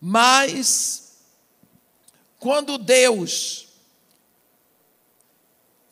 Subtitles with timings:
[0.00, 1.18] Mas,
[2.38, 3.66] quando Deus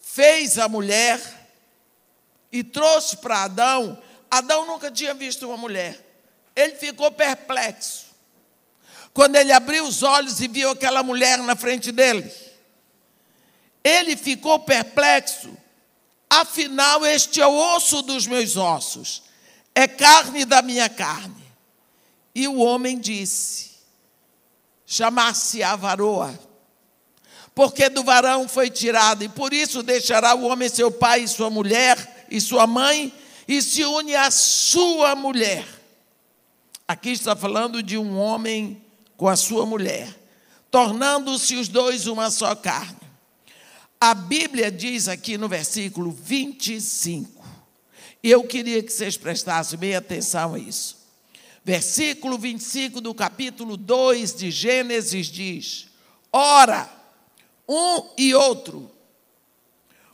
[0.00, 1.21] fez a mulher
[2.50, 6.00] e trouxe para Adão, Adão nunca tinha visto uma mulher.
[6.54, 8.06] Ele ficou perplexo.
[9.12, 12.30] Quando ele abriu os olhos e viu aquela mulher na frente dele,
[13.82, 15.57] ele ficou perplexo.
[16.29, 19.23] Afinal, este é o osso dos meus ossos,
[19.75, 21.45] é carne da minha carne.
[22.34, 23.75] E o homem disse:
[24.87, 26.38] chamar-se-á varoa,
[27.55, 31.51] porque do varão foi tirado, e por isso deixará o homem seu pai e sua
[31.51, 33.12] mulher e sua mãe,
[33.48, 35.66] e se une à sua mulher.
[36.87, 38.80] Aqui está falando de um homem
[39.16, 40.09] com a sua mulher,
[40.70, 42.96] tornando-se os dois uma só carne.
[44.01, 47.45] A Bíblia diz aqui no versículo 25,
[48.23, 50.95] e eu queria que vocês prestassem bem atenção a isso.
[51.66, 55.88] Versículo 25 do capítulo 2 de Gênesis diz:
[56.33, 56.88] Ora,
[57.68, 58.88] um e outro,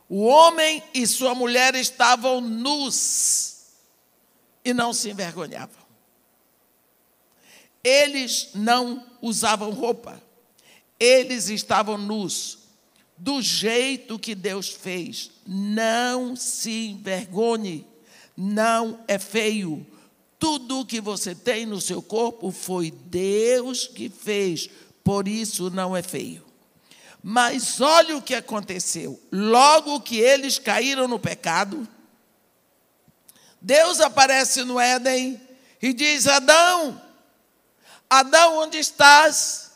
[0.09, 3.67] o homem e sua mulher estavam nus
[4.65, 5.83] e não se envergonhavam.
[7.83, 10.19] Eles não usavam roupa,
[10.99, 12.57] eles estavam nus,
[13.15, 15.29] do jeito que Deus fez.
[15.45, 17.85] Não se envergonhe,
[18.35, 19.92] não é feio.
[20.43, 24.69] Tudo que você tem no seu corpo foi Deus que fez,
[25.01, 26.43] por isso não é feio.
[27.23, 29.17] Mas olha o que aconteceu.
[29.31, 31.87] Logo que eles caíram no pecado,
[33.61, 35.39] Deus aparece no Éden
[35.81, 37.01] e diz: Adão,
[38.09, 39.71] Adão, onde estás?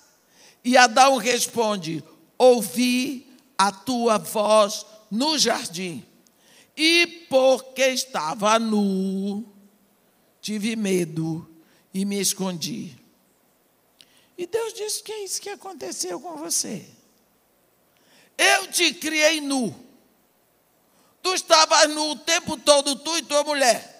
[0.65, 2.03] E Adão responde:
[2.37, 6.05] Ouvi a tua voz no jardim,
[6.75, 9.45] e porque estava nu,
[10.47, 11.45] tive medo
[11.93, 12.97] e me escondi.
[14.37, 16.85] E Deus disse: Que é isso que aconteceu com você?
[18.37, 19.75] Eu te criei nu.
[21.21, 23.93] Tu estavas nu o tempo todo, tu e tua mulher.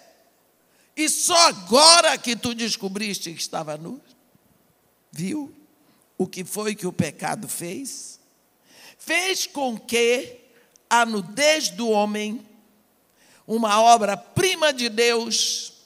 [0.96, 4.00] E só agora que tu descobriste que estava nu,
[5.12, 5.54] viu
[6.16, 8.18] o que foi que o pecado fez?
[8.98, 10.40] Fez com que
[10.88, 12.46] a nudez do homem,
[13.46, 15.77] uma obra-prima de Deus,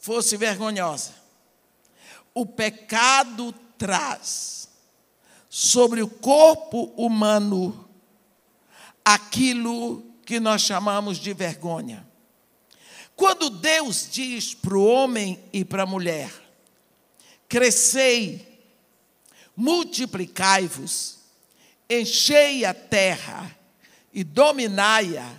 [0.00, 1.12] fosse vergonhosa.
[2.34, 4.68] O pecado traz
[5.48, 7.88] sobre o corpo humano
[9.04, 12.06] aquilo que nós chamamos de vergonha.
[13.14, 16.32] Quando Deus diz para o homem e para a mulher:
[17.46, 18.64] crescei,
[19.54, 21.18] multiplicai-vos,
[21.88, 23.54] enchei a terra
[24.12, 25.30] e dominai-a,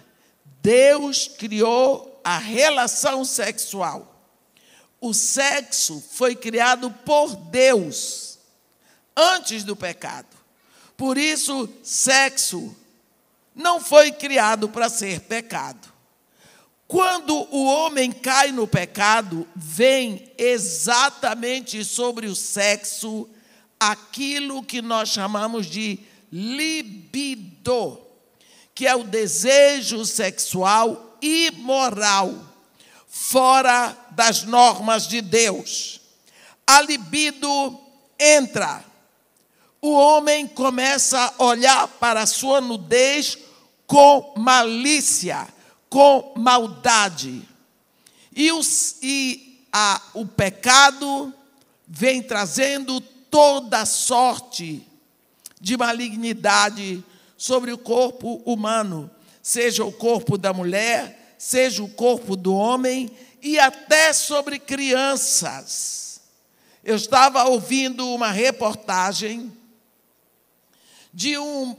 [0.61, 4.10] Deus criou a relação sexual.
[5.01, 8.37] O sexo foi criado por Deus
[9.17, 10.37] antes do pecado.
[10.95, 12.75] Por isso, sexo
[13.55, 15.91] não foi criado para ser pecado.
[16.87, 23.27] Quando o homem cai no pecado, vem exatamente sobre o sexo
[23.79, 25.99] aquilo que nós chamamos de
[26.31, 27.99] libido,
[28.75, 32.50] que é o desejo sexual imoral,
[33.11, 35.99] fora das normas de Deus.
[36.65, 37.77] A libido
[38.17, 38.85] entra
[39.81, 43.35] o homem começa a olhar para a sua nudez
[43.87, 45.47] com malícia,
[45.89, 47.41] com maldade.
[48.33, 51.33] E, os, e a, o pecado
[51.87, 54.87] vem trazendo toda sorte
[55.59, 57.03] de malignidade
[57.35, 59.09] sobre o corpo humano,
[59.41, 63.09] seja o corpo da mulher, seja o corpo do homem
[63.41, 66.21] e até sobre crianças.
[66.83, 69.51] Eu estava ouvindo uma reportagem
[71.11, 71.75] de um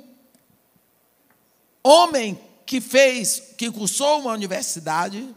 [1.80, 2.36] homem
[2.66, 5.32] que fez, que cursou uma universidade,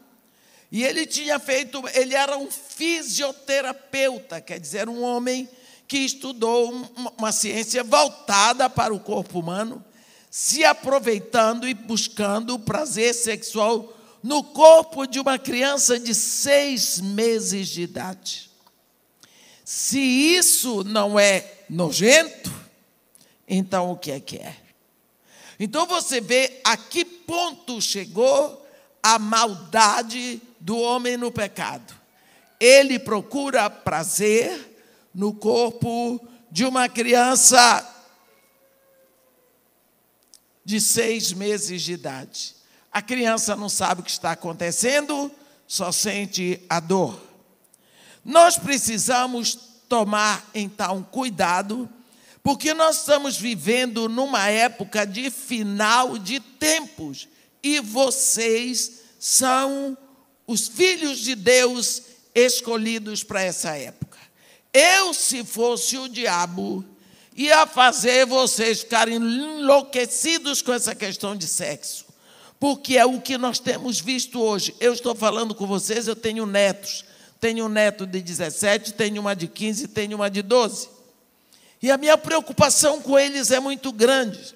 [0.71, 5.47] e ele tinha feito, ele era um fisioterapeuta, quer dizer, um homem
[5.87, 6.73] que estudou
[7.16, 9.85] uma, ciência voltada para o corpo humano,
[10.31, 13.95] se aproveitando e buscando o prazer sexual
[14.25, 18.49] no corpo de uma criança de seis meses de idade.
[19.63, 22.51] Se isso não é nojento,
[23.47, 24.57] então o que é que é?
[25.59, 28.67] Então você vê a que ponto chegou
[29.03, 31.93] a maldade do homem no pecado.
[32.59, 34.75] Ele procura prazer
[35.13, 36.19] no corpo
[36.49, 37.87] de uma criança
[40.66, 42.54] de seis meses de idade.
[42.95, 45.29] A criança não sabe o que está acontecendo,
[45.67, 47.21] só sente a dor.
[48.23, 49.59] Nós precisamos
[49.89, 51.89] tomar então cuidado,
[52.41, 57.27] porque nós estamos vivendo numa época de final de tempos
[57.61, 59.97] e vocês são
[60.47, 62.01] os filhos de Deus
[62.33, 64.17] escolhidos para essa época.
[64.71, 66.85] Eu, se fosse o diabo,
[67.35, 72.04] ia fazer vocês ficarem enlouquecidos com essa questão de sexo,
[72.66, 74.76] porque é o que nós temos visto hoje.
[74.79, 77.06] Eu estou falando com vocês, eu tenho netos.
[77.40, 80.90] Tenho um neto de 17, tenho uma de 15, tenho uma de 12.
[81.79, 84.56] E a minha preocupação com eles é muito grande.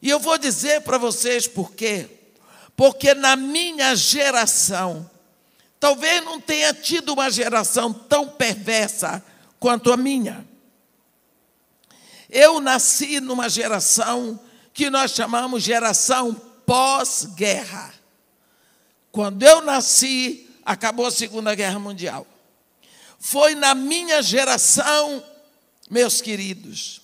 [0.00, 2.08] E eu vou dizer para vocês por quê.
[2.74, 5.10] Porque na minha geração,
[5.78, 9.22] talvez não tenha tido uma geração tão perversa
[9.60, 10.42] quanto a minha.
[12.30, 14.40] Eu nasci numa geração
[14.72, 17.92] que nós chamamos geração pós-guerra.
[19.10, 22.26] Quando eu nasci, acabou a Segunda Guerra Mundial.
[23.18, 25.22] Foi na minha geração,
[25.90, 27.00] meus queridos,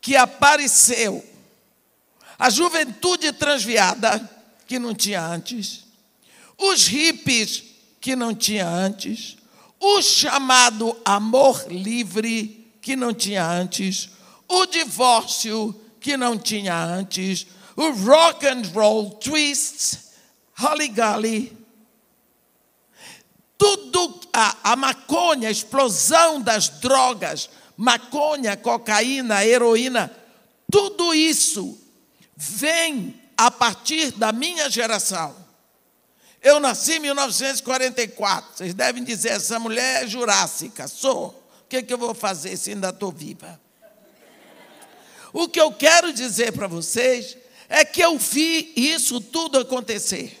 [0.00, 1.24] que apareceu
[2.38, 4.30] a juventude transviada,
[4.66, 5.84] que não tinha antes,
[6.58, 7.64] os hippies,
[8.00, 9.36] que não tinha antes,
[9.80, 14.10] o chamado amor livre, que não tinha antes,
[14.48, 17.46] o divórcio, que não tinha antes,
[17.76, 19.98] o rock and roll twist,
[20.56, 21.56] Holly Golly,
[23.58, 30.10] tudo, a, a maconha, a explosão das drogas, maconha, cocaína, heroína,
[30.70, 31.78] tudo isso
[32.36, 35.34] vem a partir da minha geração.
[36.42, 38.56] Eu nasci em 1944.
[38.56, 40.86] Vocês devem dizer, essa mulher é jurássica.
[40.86, 41.28] Sou.
[41.64, 43.58] O que, é que eu vou fazer se ainda estou viva?
[45.32, 47.36] O que eu quero dizer para vocês
[47.68, 50.40] é que eu vi isso tudo acontecer.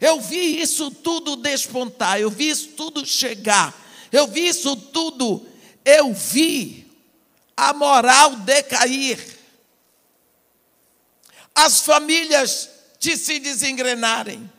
[0.00, 3.74] Eu vi isso tudo despontar, eu vi isso tudo chegar,
[4.12, 5.46] eu vi isso tudo,
[5.84, 6.90] eu vi
[7.56, 9.18] a moral decair,
[11.54, 12.68] as famílias
[12.98, 14.50] de se desengrenarem,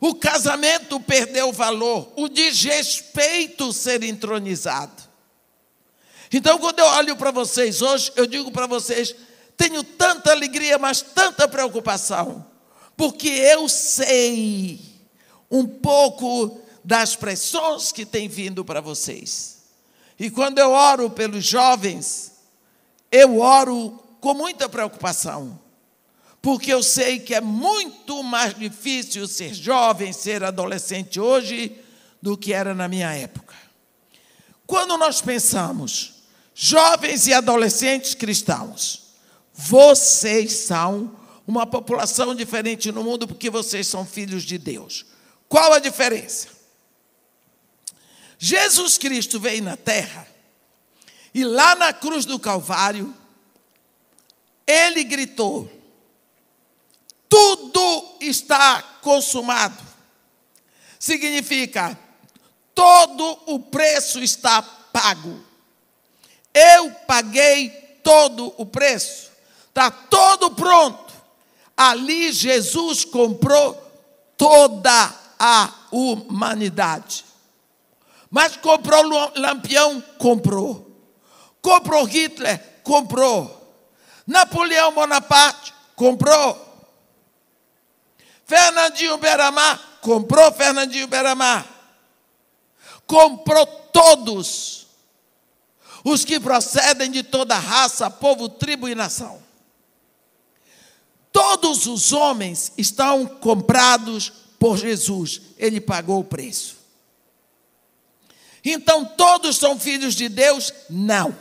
[0.00, 5.08] o casamento perdeu valor, o desrespeito ser entronizado.
[6.32, 9.14] Então, quando eu olho para vocês hoje, eu digo para vocês:
[9.58, 12.46] tenho tanta alegria, mas tanta preocupação
[12.98, 14.80] porque eu sei
[15.48, 19.58] um pouco das pressões que tem vindo para vocês.
[20.18, 22.32] E quando eu oro pelos jovens,
[23.12, 25.60] eu oro com muita preocupação,
[26.42, 31.78] porque eu sei que é muito mais difícil ser jovem, ser adolescente hoje,
[32.20, 33.54] do que era na minha época.
[34.66, 39.07] Quando nós pensamos, jovens e adolescentes cristãos,
[39.60, 45.04] vocês são uma população diferente no mundo porque vocês são filhos de Deus.
[45.48, 46.46] Qual a diferença?
[48.38, 50.28] Jesus Cristo veio na terra
[51.34, 53.12] e lá na cruz do Calvário,
[54.64, 55.68] ele gritou:
[57.28, 59.84] Tudo está consumado.
[61.00, 61.98] Significa,
[62.76, 65.44] todo o preço está pago.
[66.54, 67.70] Eu paguei
[68.04, 69.27] todo o preço,
[69.78, 71.14] está todo pronto.
[71.76, 73.74] Ali Jesus comprou
[74.36, 77.24] toda a humanidade.
[78.28, 79.04] Mas comprou
[79.36, 80.02] Lampião?
[80.18, 80.84] Comprou.
[81.62, 82.80] Comprou Hitler?
[82.82, 83.54] Comprou.
[84.26, 85.72] Napoleão Bonaparte?
[85.94, 86.66] Comprou.
[88.44, 89.80] Fernandinho Beramar?
[90.00, 91.64] Comprou Fernandinho Beramar.
[93.06, 94.88] Comprou todos
[96.04, 99.47] os que procedem de toda raça, povo, tribo e nação.
[101.32, 106.76] Todos os homens estão comprados por Jesus, ele pagou o preço.
[108.64, 110.72] Então, todos são filhos de Deus?
[110.90, 111.36] Não.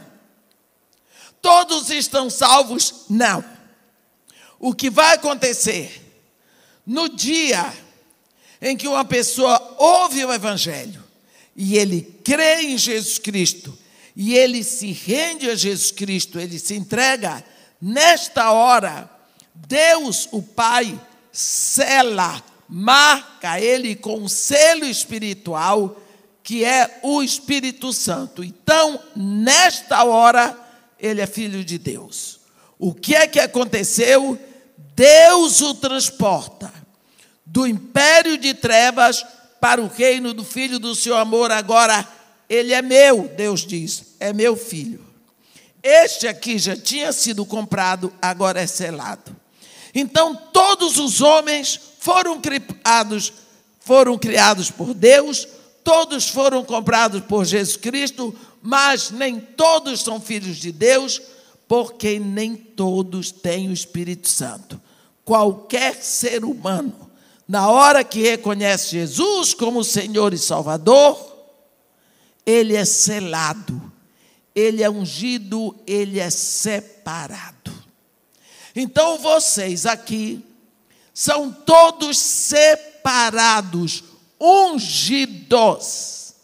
[1.41, 3.05] Todos estão salvos?
[3.09, 3.43] Não.
[4.59, 6.01] O que vai acontecer
[6.85, 7.73] no dia
[8.61, 11.03] em que uma pessoa ouve o Evangelho
[11.55, 13.77] e ele crê em Jesus Cristo
[14.15, 17.43] e ele se rende a Jesus Cristo, ele se entrega,
[17.79, 19.07] nesta hora,
[19.65, 20.99] Deus, o Pai,
[21.31, 26.01] sela, marca ele com um selo espiritual,
[26.43, 28.43] que é o Espírito Santo.
[28.43, 30.57] Então, nesta hora,
[30.99, 32.39] ele é filho de Deus.
[32.79, 34.39] O que é que aconteceu?
[34.95, 36.71] Deus o transporta
[37.45, 39.25] do império de trevas
[39.59, 41.51] para o reino do filho do seu amor.
[41.51, 42.07] Agora,
[42.49, 45.05] ele é meu, Deus diz, é meu filho.
[45.81, 49.35] Este aqui já tinha sido comprado, agora é selado.
[49.93, 53.33] Então todos os homens foram criados,
[53.79, 55.47] foram criados por Deus,
[55.83, 61.21] todos foram comprados por Jesus Cristo, mas nem todos são filhos de Deus,
[61.67, 64.79] porque nem todos têm o Espírito Santo.
[65.23, 67.09] Qualquer ser humano,
[67.47, 71.35] na hora que reconhece Jesus como Senhor e Salvador,
[72.45, 73.91] ele é selado,
[74.55, 77.56] ele é ungido, ele é separado.
[78.79, 80.45] Então vocês aqui
[81.11, 84.03] são todos separados,
[84.39, 86.35] ungidos,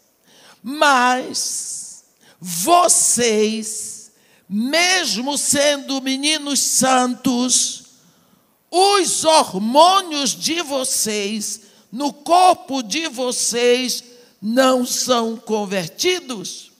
[0.60, 2.02] mas
[2.40, 4.10] vocês,
[4.48, 7.84] mesmo sendo meninos santos,
[8.68, 11.60] os hormônios de vocês,
[11.92, 14.02] no corpo de vocês,
[14.42, 16.72] não são convertidos,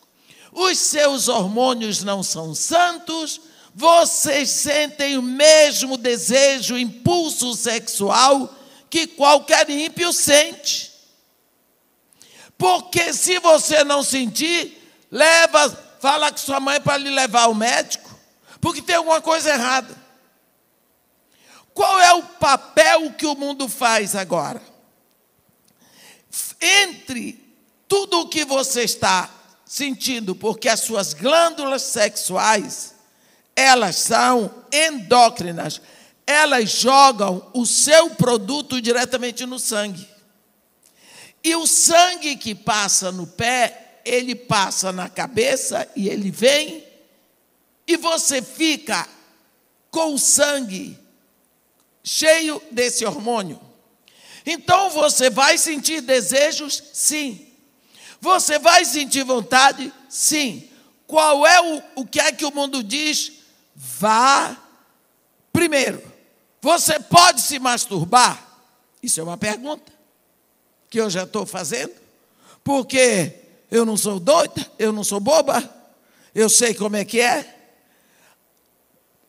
[0.50, 3.40] os seus hormônios não são santos,
[3.74, 8.54] vocês sentem o mesmo desejo, impulso sexual
[8.88, 10.92] que qualquer ímpio sente.
[12.56, 15.68] Porque se você não sentir, leva,
[16.00, 18.16] fala com sua mãe para lhe levar ao médico,
[18.60, 20.04] porque tem alguma coisa errada.
[21.74, 24.62] Qual é o papel que o mundo faz agora?
[26.60, 27.44] Entre
[27.88, 29.28] tudo o que você está
[29.66, 32.93] sentindo, porque as suas glândulas sexuais,
[33.56, 35.80] elas são endócrinas,
[36.26, 40.08] elas jogam o seu produto diretamente no sangue.
[41.42, 46.82] E o sangue que passa no pé, ele passa na cabeça e ele vem,
[47.86, 49.06] e você fica
[49.90, 50.98] com o sangue
[52.02, 53.60] cheio desse hormônio.
[54.46, 56.82] Então você vai sentir desejos?
[56.92, 57.46] Sim.
[58.20, 59.92] Você vai sentir vontade?
[60.08, 60.68] Sim.
[61.06, 63.43] Qual é o, o que é que o mundo diz?
[63.74, 64.56] Vá
[65.52, 66.02] primeiro.
[66.60, 68.42] Você pode se masturbar?
[69.02, 69.92] Isso é uma pergunta
[70.88, 71.92] que eu já estou fazendo,
[72.62, 73.34] porque
[73.70, 75.62] eu não sou doida, eu não sou boba,
[76.34, 77.54] eu sei como é que é.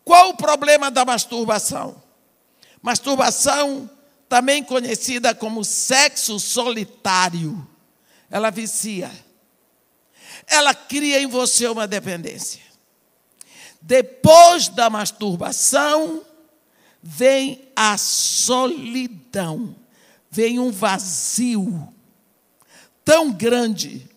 [0.03, 2.01] Qual o problema da masturbação?
[2.81, 3.89] Masturbação,
[4.29, 7.67] também conhecida como sexo solitário
[8.29, 9.11] ela vicia.
[10.47, 12.61] Ela cria em você uma dependência.
[13.87, 16.23] Depois da masturbação,
[17.03, 19.75] vem a solidão,
[20.31, 21.87] vem um vazio
[23.03, 24.09] tão grande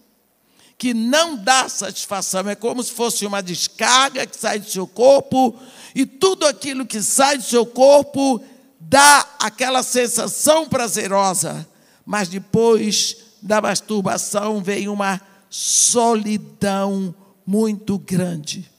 [0.78, 2.48] que não dá satisfação.
[2.48, 5.54] É como se fosse uma descarga que sai do seu corpo,
[5.94, 8.42] e tudo aquilo que sai do seu corpo
[8.80, 11.68] dá aquela sensação prazerosa,
[12.06, 15.20] mas depois da masturbação vem uma
[15.50, 18.77] solidão muito grande.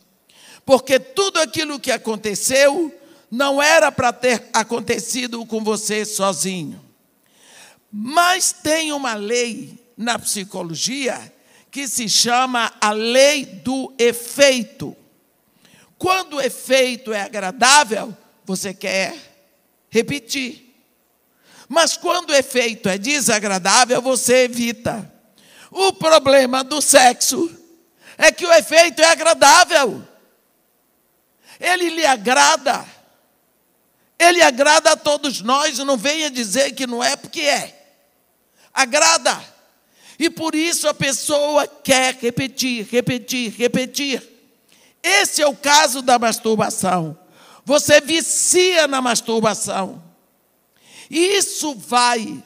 [0.70, 2.96] Porque tudo aquilo que aconteceu
[3.32, 6.80] não era para ter acontecido com você sozinho.
[7.92, 11.34] Mas tem uma lei na psicologia
[11.72, 14.96] que se chama a lei do efeito.
[15.98, 19.16] Quando o efeito é agradável, você quer
[19.90, 20.72] repetir.
[21.68, 25.12] Mas quando o efeito é desagradável, você evita.
[25.72, 27.58] O problema do sexo
[28.16, 30.08] é que o efeito é agradável.
[31.60, 32.86] Ele lhe agrada.
[34.18, 37.76] Ele agrada a todos nós, não venha dizer que não é porque é.
[38.74, 39.42] Agrada.
[40.18, 44.22] E por isso a pessoa quer repetir, repetir, repetir.
[45.02, 47.18] Esse é o caso da masturbação.
[47.64, 50.04] Você vicia na masturbação.
[51.10, 52.44] E isso vai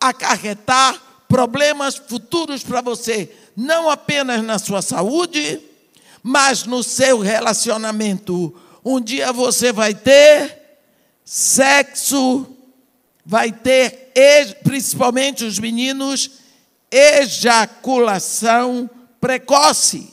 [0.00, 5.60] acarretar problemas futuros para você, não apenas na sua saúde,
[6.28, 8.52] mas no seu relacionamento.
[8.84, 10.80] Um dia você vai ter
[11.24, 12.44] sexo,
[13.24, 14.10] vai ter,
[14.64, 16.32] principalmente os meninos,
[16.90, 18.90] ejaculação
[19.20, 20.12] precoce.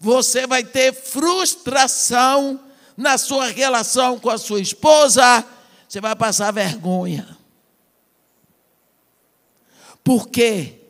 [0.00, 2.58] Você vai ter frustração
[2.96, 5.44] na sua relação com a sua esposa,
[5.88, 7.38] você vai passar vergonha.
[10.02, 10.80] Por quê?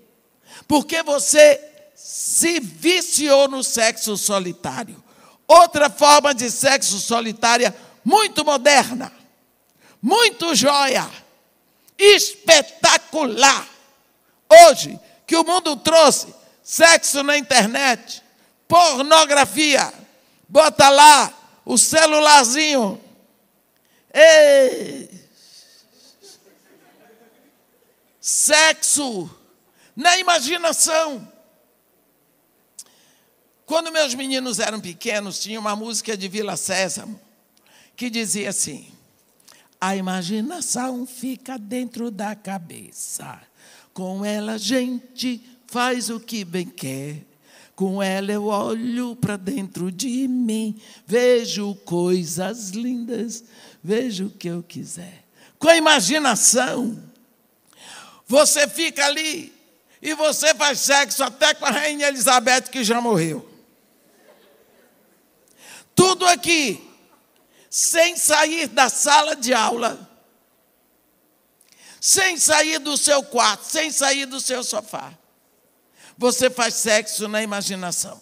[0.67, 1.74] Porque você
[2.17, 5.03] se viciou no sexo solitário.
[5.49, 9.13] Outra forma de sexo solitária muito moderna,
[10.01, 11.11] muito joia,
[11.99, 13.67] espetacular.
[14.49, 18.23] Hoje, que o mundo trouxe sexo na internet,
[18.69, 19.93] pornografia,
[20.49, 23.03] bota lá o celularzinho
[24.13, 25.11] Ei!
[28.21, 29.29] Sexo
[29.97, 31.34] na imaginação.
[33.67, 37.19] Quando meus meninos eram pequenos, tinha uma música de Vila Sésamo
[37.97, 38.87] que dizia assim:
[39.81, 43.41] A imaginação fica dentro da cabeça,
[43.93, 47.23] com ela a gente faz o que bem quer.
[47.75, 53.43] Com ela eu olho para dentro de mim, vejo coisas lindas,
[53.83, 55.25] vejo o que eu quiser.
[55.59, 57.03] Com a imaginação,
[58.29, 59.53] você fica ali
[60.01, 63.54] e você faz sexo até com a rainha Elizabeth que já morreu.
[65.95, 66.83] Tudo aqui,
[67.71, 70.11] sem sair da sala de aula,
[72.01, 75.13] sem sair do seu quarto, sem sair do seu sofá
[76.17, 78.21] você faz sexo na imaginação.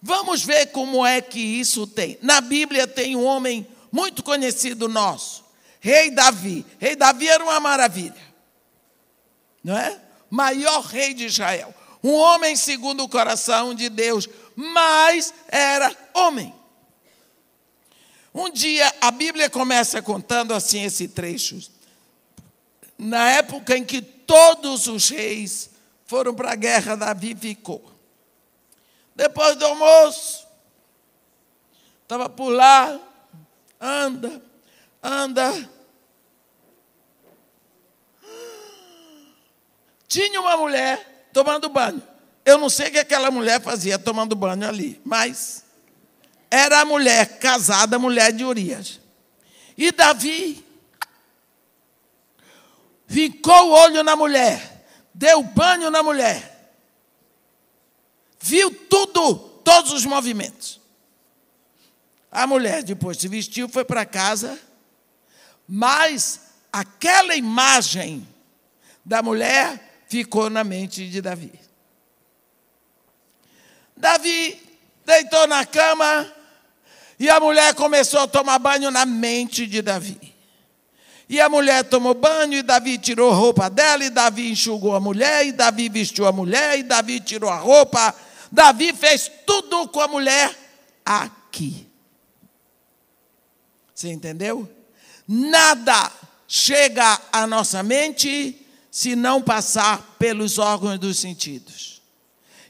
[0.00, 2.18] Vamos ver como é que isso tem.
[2.22, 5.44] Na Bíblia tem um homem muito conhecido nosso,
[5.80, 6.64] Rei Davi.
[6.78, 8.14] Rei Davi era uma maravilha,
[9.62, 10.00] não é?
[10.28, 11.74] Maior rei de Israel.
[12.02, 16.54] Um homem segundo o coração de Deus, mas era homem.
[18.36, 21.58] Um dia a Bíblia começa contando assim esse trecho.
[22.98, 25.70] Na época em que todos os reis
[26.04, 27.90] foram para a guerra, Davi ficou.
[29.14, 30.46] Depois do almoço,
[32.02, 33.00] estava por lá,
[33.80, 34.42] anda,
[35.02, 35.70] anda.
[40.06, 42.02] Tinha uma mulher tomando banho.
[42.44, 45.64] Eu não sei o que aquela mulher fazia tomando banho ali, mas
[46.50, 49.00] era a mulher casada, mulher de Urias.
[49.76, 50.64] E Davi
[53.06, 54.76] ficou o olho na mulher
[55.16, 56.70] deu banho na mulher,
[58.38, 60.78] viu tudo, todos os movimentos.
[62.30, 64.60] A mulher depois se vestiu, foi para casa,
[65.66, 68.28] mas aquela imagem
[69.02, 71.58] da mulher ficou na mente de Davi.
[73.96, 74.62] Davi
[75.06, 76.30] deitou na cama
[77.18, 80.34] e a mulher começou a tomar banho na mente de Davi.
[81.28, 85.00] E a mulher tomou banho, e Davi tirou a roupa dela, e Davi enxugou a
[85.00, 88.14] mulher, e Davi vestiu a mulher, e Davi tirou a roupa.
[88.52, 90.54] Davi fez tudo com a mulher
[91.04, 91.86] aqui.
[93.92, 94.68] Você entendeu?
[95.26, 96.12] Nada
[96.46, 102.00] chega à nossa mente se não passar pelos órgãos dos sentidos.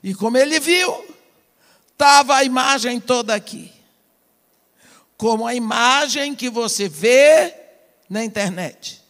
[0.03, 1.16] E como ele viu,
[1.97, 3.73] estava a imagem toda aqui.
[5.17, 7.55] Como a imagem que você vê
[8.09, 9.03] na internet.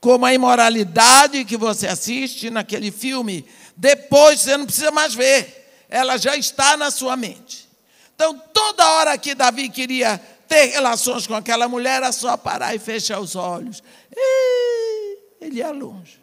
[0.00, 6.16] Como a imoralidade que você assiste naquele filme, depois você não precisa mais ver, ela
[6.16, 7.68] já está na sua mente.
[8.14, 12.78] Então, toda hora que Davi queria ter relações com aquela mulher, era só parar e
[12.78, 13.82] fechar os olhos.
[14.14, 16.18] E ele ia longe.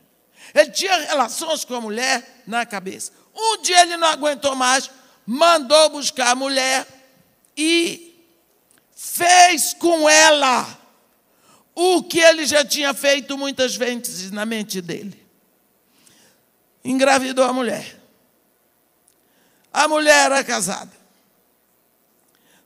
[0.56, 3.12] Ele tinha relações com a mulher na cabeça.
[3.36, 4.90] Um dia ele não aguentou mais,
[5.26, 6.88] mandou buscar a mulher
[7.56, 8.14] e
[8.96, 10.80] fez com ela
[11.76, 15.22] o que ele já tinha feito muitas vezes na mente dele.
[16.84, 18.00] Engravidou a mulher.
[19.72, 20.92] A mulher era casada.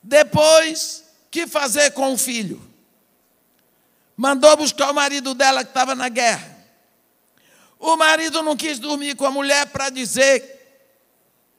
[0.01, 2.61] Depois, que fazer com o filho?
[4.15, 6.57] Mandou buscar o marido dela que estava na guerra.
[7.79, 10.56] O marido não quis dormir com a mulher para dizer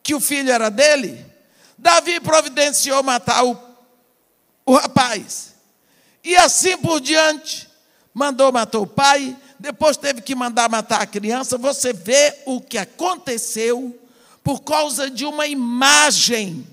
[0.09, 1.23] que o filho era dele.
[1.77, 3.55] Davi providenciou matar o,
[4.65, 5.55] o rapaz.
[6.25, 7.69] E assim por diante.
[8.15, 11.59] Mandou matar o pai, depois teve que mandar matar a criança.
[11.59, 14.01] Você vê o que aconteceu
[14.43, 16.67] por causa de uma imagem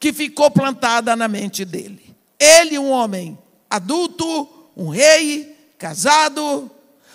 [0.00, 2.16] que ficou plantada na mente dele.
[2.38, 6.70] Ele, um homem adulto, um rei, casado,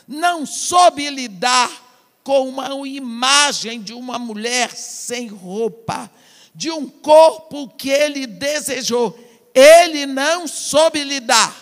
[0.07, 1.88] não soube lidar
[2.29, 6.11] com uma imagem de uma mulher sem roupa,
[6.53, 9.17] de um corpo que ele desejou
[9.53, 11.55] ele não soube lidar.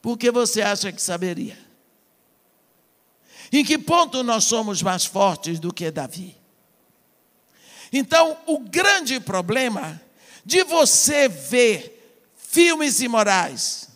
[0.00, 1.58] Porque você acha que saberia?
[3.52, 6.36] Em que ponto nós somos mais fortes do que Davi?
[7.92, 10.00] Então, o grande problema
[10.44, 13.88] de você ver filmes imorais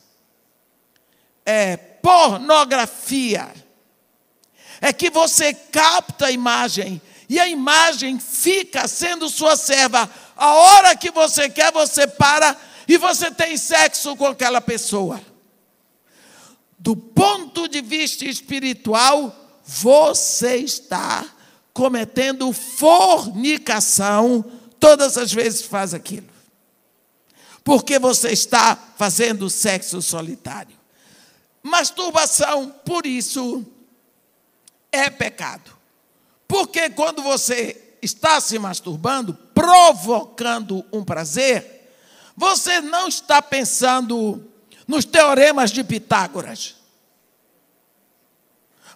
[1.44, 3.52] é pornografia.
[4.80, 10.96] É que você capta a imagem e a imagem fica sendo sua serva a hora
[10.96, 12.56] que você quer, você para
[12.88, 15.20] e você tem sexo com aquela pessoa.
[16.78, 21.24] Do ponto de vista espiritual, você está
[21.72, 24.44] cometendo fornicação
[24.80, 26.28] todas as vezes que faz aquilo.
[27.62, 30.74] Porque você está fazendo sexo solitário.
[31.62, 33.64] Masturbação, por isso,
[34.92, 35.76] é pecado.
[36.48, 41.92] Porque quando você está se masturbando, provocando um prazer,
[42.36, 44.44] você não está pensando
[44.86, 46.76] nos teoremas de Pitágoras.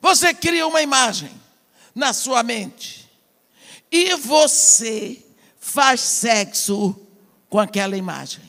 [0.01, 1.31] Você cria uma imagem
[1.95, 3.05] na sua mente.
[3.91, 5.25] e você
[5.61, 7.01] faz sexo
[7.49, 8.43] com aquela imagem.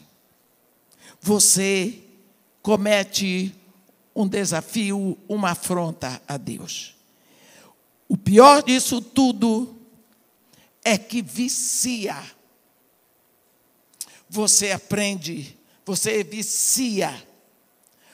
[1.21, 2.01] Você
[2.63, 3.53] comete
[4.15, 6.94] um desafio, uma afronta a Deus.
[8.07, 9.75] O pior disso tudo
[10.83, 12.15] é que vicia.
[14.29, 17.25] Você aprende, você vicia.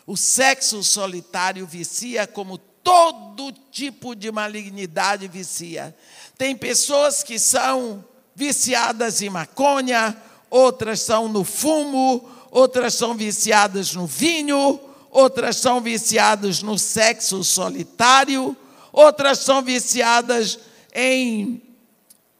[0.05, 5.95] O sexo solitário vicia como todo tipo de malignidade vicia.
[6.37, 8.03] Tem pessoas que são
[8.35, 10.15] viciadas em maconha,
[10.49, 18.55] outras são no fumo, outras são viciadas no vinho, outras são viciadas no sexo solitário,
[18.91, 20.59] outras são viciadas
[20.93, 21.61] em,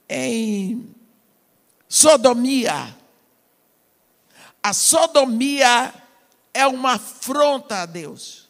[0.10, 0.94] em
[1.88, 2.96] sodomia.
[4.64, 5.94] A sodomia
[6.54, 8.50] é uma afronta a Deus.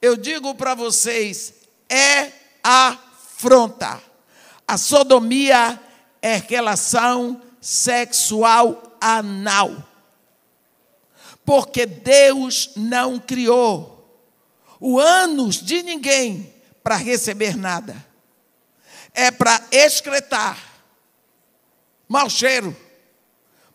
[0.00, 1.54] Eu digo para vocês,
[1.88, 4.02] é afronta.
[4.66, 5.80] A sodomia
[6.20, 9.74] é relação sexual anal.
[11.44, 13.98] Porque Deus não criou
[14.78, 16.54] o ânus de ninguém
[16.88, 18.02] para receber nada.
[19.12, 20.58] É para excretar
[22.08, 22.74] mau cheiro,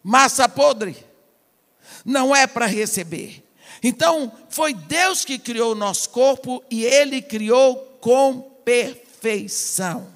[0.01, 0.97] massa podre.
[2.03, 3.47] Não é para receber.
[3.83, 10.11] Então, foi Deus que criou o nosso corpo e ele criou com perfeição.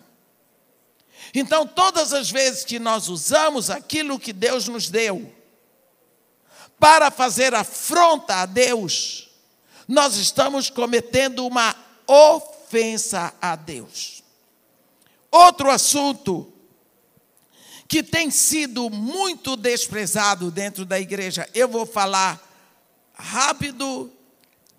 [1.36, 5.32] Então, todas as vezes que nós usamos aquilo que Deus nos deu
[6.80, 9.30] para fazer afronta a Deus,
[9.88, 11.76] nós estamos cometendo uma
[12.08, 12.57] ofensa
[13.42, 14.24] a Deus.
[15.32, 16.52] Outro assunto
[17.88, 22.42] que tem sido muito desprezado dentro da igreja, eu vou falar
[23.14, 24.12] rápido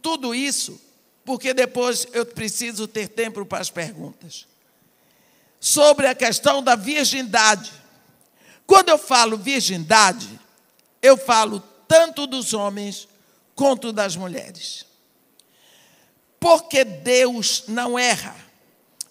[0.02, 0.80] tudo isso,
[1.24, 4.46] porque depois eu preciso ter tempo para as perguntas
[5.60, 7.72] sobre a questão da virgindade.
[8.66, 10.38] Quando eu falo virgindade,
[11.02, 13.08] eu falo tanto dos homens
[13.54, 14.84] quanto das mulheres.
[16.40, 18.34] Porque Deus não erra.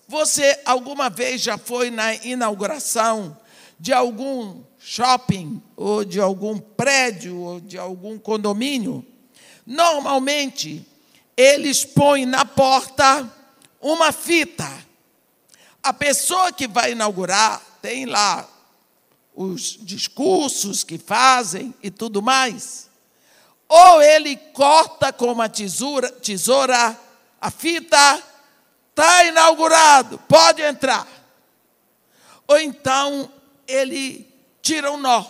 [0.07, 3.37] Você alguma vez já foi na inauguração
[3.79, 9.05] de algum shopping, ou de algum prédio, ou de algum condomínio?
[9.65, 10.85] Normalmente,
[11.35, 13.29] eles põem na porta
[13.81, 14.87] uma fita
[15.87, 18.45] a pessoa que vai inaugurar tem lá
[19.33, 22.89] os discursos que fazem e tudo mais.
[23.69, 26.99] Ou ele corta com uma tesoura, tesoura
[27.39, 28.23] a fita,
[28.89, 31.07] está inaugurado, pode entrar.
[32.47, 33.31] Ou então
[33.67, 34.27] ele
[34.61, 35.25] tira um nó,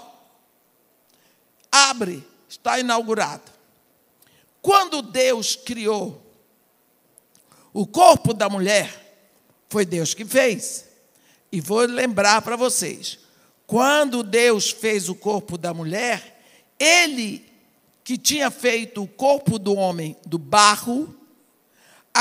[1.72, 3.52] abre, está inaugurado.
[4.62, 6.22] Quando Deus criou
[7.74, 9.08] o corpo da mulher,
[9.70, 10.86] foi Deus que fez.
[11.52, 13.20] E vou lembrar para vocês:
[13.65, 16.41] quando Deus fez o corpo da mulher,
[16.80, 17.46] Ele
[18.04, 21.13] que tinha feito o corpo do homem do barro,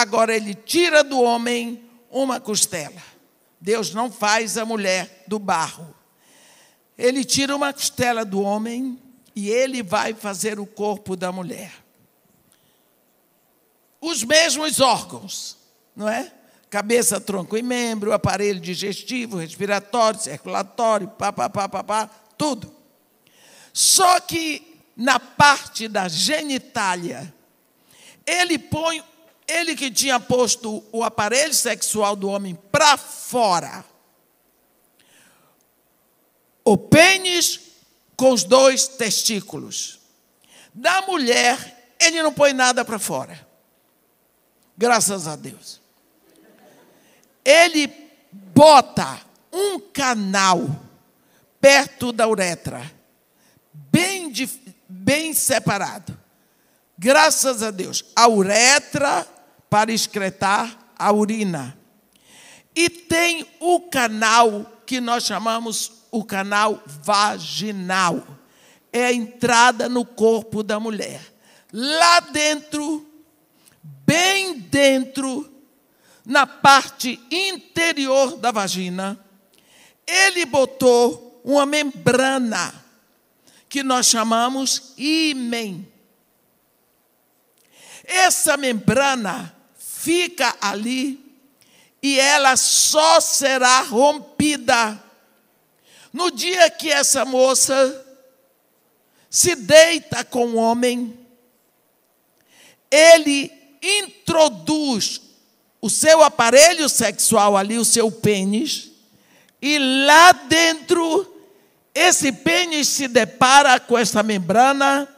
[0.01, 3.03] agora Ele tira do homem uma costela.
[3.61, 5.95] Deus não faz a mulher do barro.
[6.97, 8.99] Ele tira uma costela do homem
[9.35, 11.73] e ele vai fazer o corpo da mulher.
[14.01, 15.57] Os mesmos órgãos,
[15.95, 16.33] não é?
[16.71, 22.75] cabeça, tronco e membro, aparelho digestivo, respiratório, circulatório, pá, pá, pá, pá, pá, tudo.
[23.73, 27.33] Só que na parte da genitália,
[28.27, 29.03] ele põe,
[29.49, 33.85] ele que tinha posto o aparelho sexual do homem para fora,
[36.65, 37.61] o pênis
[38.17, 40.01] com os dois testículos.
[40.75, 43.47] Da mulher, ele não põe nada para fora.
[44.77, 45.87] Graças a Deus
[47.47, 49.21] ele bota
[49.53, 50.69] um canal
[51.61, 52.91] perto da uretra,
[53.73, 54.33] bem,
[54.89, 56.19] bem separado.
[56.99, 58.05] Graças a Deus.
[58.17, 59.25] A uretra
[59.69, 61.79] para excretar a urina.
[62.75, 68.27] E tem o canal que nós chamamos o canal vaginal.
[68.93, 71.21] É a entrada no corpo da mulher.
[71.73, 73.07] Lá dentro,
[73.83, 75.51] bem dentro,
[76.25, 79.19] na parte interior da vagina,
[80.07, 82.75] ele botou uma membrana
[83.69, 85.87] que nós chamamos ímen.
[88.05, 89.56] Essa membrana
[90.07, 91.19] fica ali
[92.01, 95.03] e ela só será rompida
[96.13, 98.07] no dia que essa moça
[99.29, 101.19] se deita com o homem.
[102.89, 103.51] Ele
[103.83, 105.21] introduz
[105.81, 108.93] o seu aparelho sexual ali, o seu pênis,
[109.61, 111.35] e lá dentro,
[111.93, 115.09] esse pênis se depara com essa membrana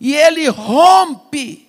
[0.00, 1.63] e ele rompe.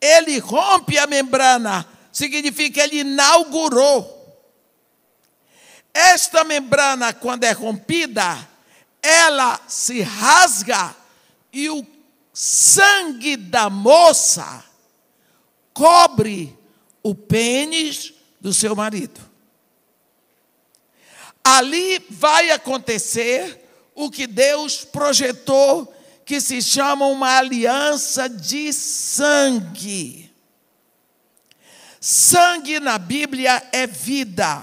[0.00, 4.16] Ele rompe a membrana, significa ele inaugurou.
[5.92, 8.48] Esta membrana, quando é rompida,
[9.02, 10.94] ela se rasga
[11.52, 11.84] e o
[12.32, 14.64] sangue da moça
[15.72, 16.56] cobre
[17.02, 19.20] o pênis do seu marido.
[21.42, 25.92] Ali vai acontecer o que Deus projetou,
[26.28, 30.30] que se chama uma aliança de sangue.
[31.98, 34.62] Sangue na Bíblia é vida.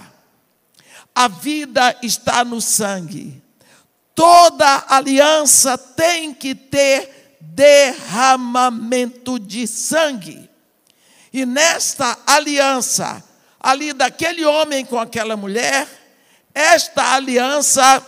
[1.12, 3.42] A vida está no sangue.
[4.14, 10.48] Toda aliança tem que ter derramamento de sangue.
[11.32, 13.20] E nesta aliança,
[13.58, 15.88] ali daquele homem com aquela mulher,
[16.54, 18.06] esta aliança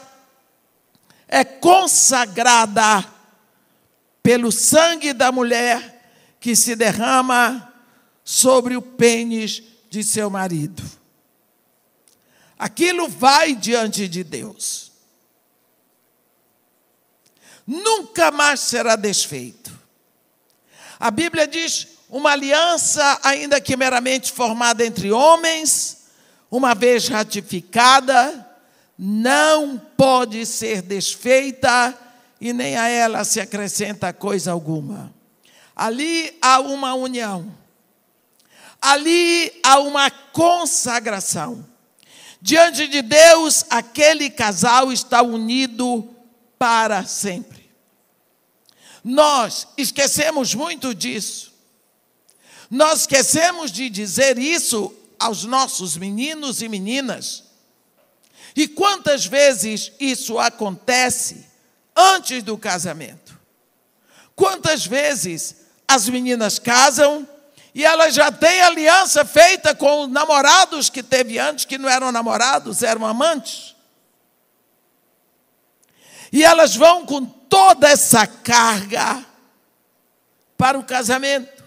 [1.27, 3.18] é consagrada
[4.29, 7.73] pelo sangue da mulher que se derrama
[8.23, 10.83] sobre o pênis de seu marido.
[12.59, 14.93] Aquilo vai diante de Deus.
[17.67, 19.73] Nunca mais será desfeito.
[21.01, 26.05] A Bíblia diz: uma aliança, ainda que meramente formada entre homens,
[26.51, 28.47] uma vez ratificada,
[28.99, 31.99] não pode ser desfeita
[32.41, 35.13] e nem a ela se acrescenta coisa alguma.
[35.75, 37.53] Ali há uma união,
[38.81, 41.67] ali há uma consagração.
[42.41, 46.09] Diante de Deus, aquele casal está unido
[46.59, 47.69] para sempre.
[49.03, 51.53] Nós esquecemos muito disso.
[52.71, 57.45] Nós esquecemos de dizer isso aos nossos meninos e meninas.
[58.55, 61.48] E quantas vezes isso acontece
[61.99, 63.39] antes do casamento?
[64.37, 65.57] Quantas vezes
[65.87, 67.29] as meninas casam
[67.75, 72.13] e elas já têm aliança feita com os namorados que teve antes, que não eram
[72.13, 73.75] namorados, eram amantes?
[76.33, 79.25] E elas vão com toda essa carga
[80.57, 81.65] para o casamento.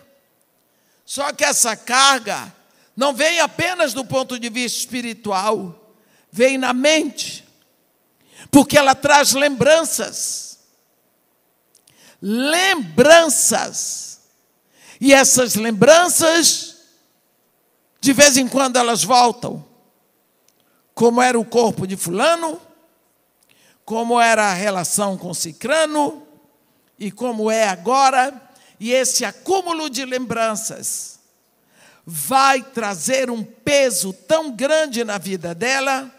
[1.05, 2.53] Só que essa carga
[2.95, 5.93] não vem apenas do ponto de vista espiritual,
[6.31, 7.45] vem na mente,
[8.51, 10.59] porque ela traz lembranças.
[12.21, 14.19] Lembranças.
[14.99, 16.75] E essas lembranças,
[18.01, 19.65] de vez em quando elas voltam.
[20.93, 22.61] Como era o corpo de Fulano,
[23.85, 26.27] como era a relação com Cicrano,
[26.99, 28.39] e como é agora,
[28.79, 31.19] e esse acúmulo de lembranças
[32.05, 36.13] vai trazer um peso tão grande na vida dela,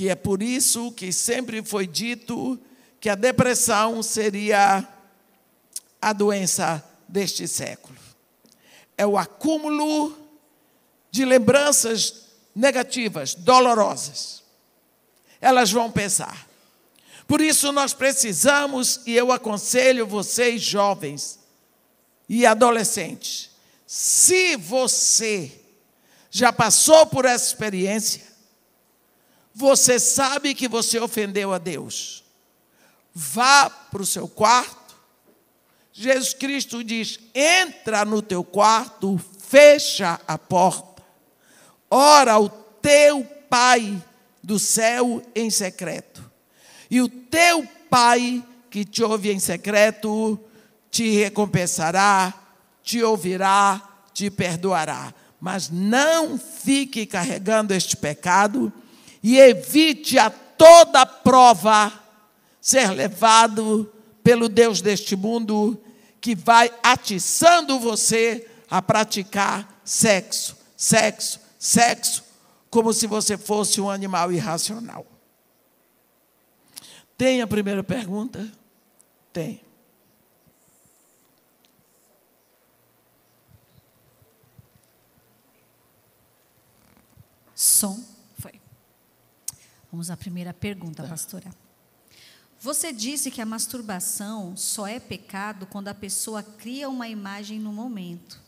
[0.00, 2.58] que é por isso que sempre foi dito
[2.98, 4.88] que a depressão seria
[6.00, 7.98] a doença deste século.
[8.96, 10.16] É o acúmulo
[11.10, 14.42] de lembranças negativas, dolorosas.
[15.38, 16.48] Elas vão pensar.
[17.28, 21.38] Por isso nós precisamos, e eu aconselho vocês jovens,
[22.26, 23.50] e adolescentes,
[23.86, 25.60] se você
[26.30, 28.29] já passou por essa experiência,
[29.54, 32.24] você sabe que você ofendeu a Deus.
[33.14, 34.94] Vá para o seu quarto.
[35.92, 41.02] Jesus Cristo diz: entra no teu quarto, fecha a porta,
[41.90, 44.00] ora ao teu Pai
[44.40, 46.24] do céu em secreto.
[46.88, 50.38] E o teu Pai que te ouve em secreto
[50.88, 52.32] te recompensará,
[52.82, 53.82] te ouvirá,
[54.14, 55.12] te perdoará.
[55.40, 58.72] Mas não fique carregando este pecado
[59.22, 61.92] e evite a toda prova
[62.60, 65.80] ser levado pelo Deus deste mundo
[66.20, 72.22] que vai atiçando você a praticar sexo, sexo, sexo,
[72.68, 75.06] como se você fosse um animal irracional.
[77.16, 78.50] Tem a primeira pergunta?
[79.32, 79.62] Tem.
[87.54, 88.09] Som.
[89.90, 91.50] Vamos à primeira pergunta, pastora.
[92.60, 97.72] Você disse que a masturbação só é pecado quando a pessoa cria uma imagem no
[97.72, 98.38] momento.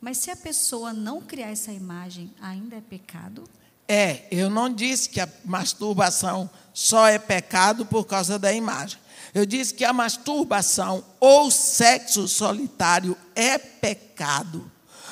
[0.00, 3.44] Mas se a pessoa não criar essa imagem, ainda é pecado?
[3.88, 8.98] É, eu não disse que a masturbação só é pecado por causa da imagem.
[9.34, 14.70] Eu disse que a masturbação ou sexo solitário é pecado,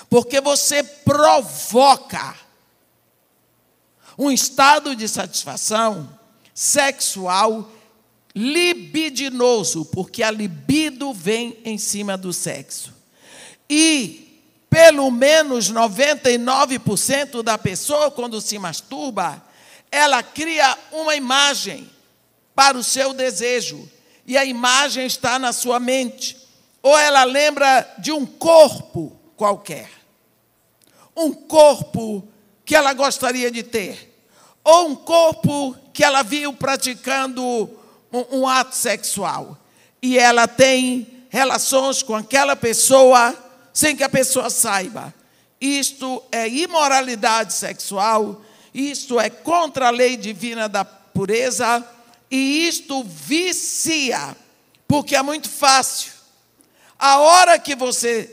[0.08, 2.36] porque você provoca
[4.18, 6.08] um estado de satisfação
[6.54, 7.70] sexual
[8.34, 12.94] libidinoso, porque a libido vem em cima do sexo.
[13.68, 14.30] E
[14.68, 19.42] pelo menos 99% da pessoa, quando se masturba,
[19.90, 21.90] ela cria uma imagem
[22.54, 23.90] para o seu desejo,
[24.26, 26.36] e a imagem está na sua mente,
[26.82, 29.90] ou ela lembra de um corpo qualquer,
[31.16, 32.29] um corpo
[32.70, 34.16] que ela gostaria de ter,
[34.62, 37.44] ou um corpo que ela viu praticando
[38.12, 39.58] um, um ato sexual,
[40.00, 43.36] e ela tem relações com aquela pessoa
[43.74, 45.12] sem que a pessoa saiba.
[45.60, 48.40] Isto é imoralidade sexual,
[48.72, 51.84] isto é contra a lei divina da pureza,
[52.30, 54.36] e isto vicia,
[54.86, 56.12] porque é muito fácil.
[56.96, 58.30] A hora que você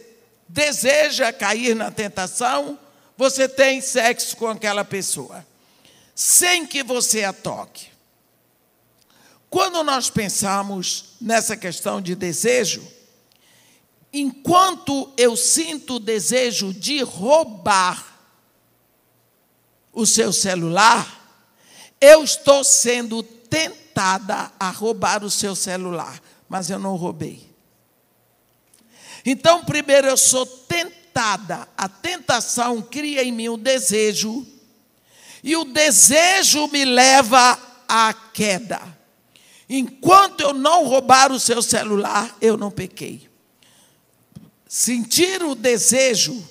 [0.47, 2.77] deseja cair na tentação,
[3.17, 5.45] você tem sexo com aquela pessoa,
[6.15, 7.87] sem que você a toque.
[9.49, 12.85] Quando nós pensamos nessa questão de desejo,
[14.13, 18.19] enquanto eu sinto o desejo de roubar
[19.91, 21.17] o seu celular,
[21.99, 27.47] eu estou sendo tentada a roubar o seu celular, mas eu não roubei.
[29.25, 34.45] Então, primeiro eu sou tentada, a tentação cria em mim o desejo,
[35.43, 38.81] e o desejo me leva à queda.
[39.69, 43.29] Enquanto eu não roubar o seu celular, eu não pequei.
[44.67, 46.47] Sentir o desejo,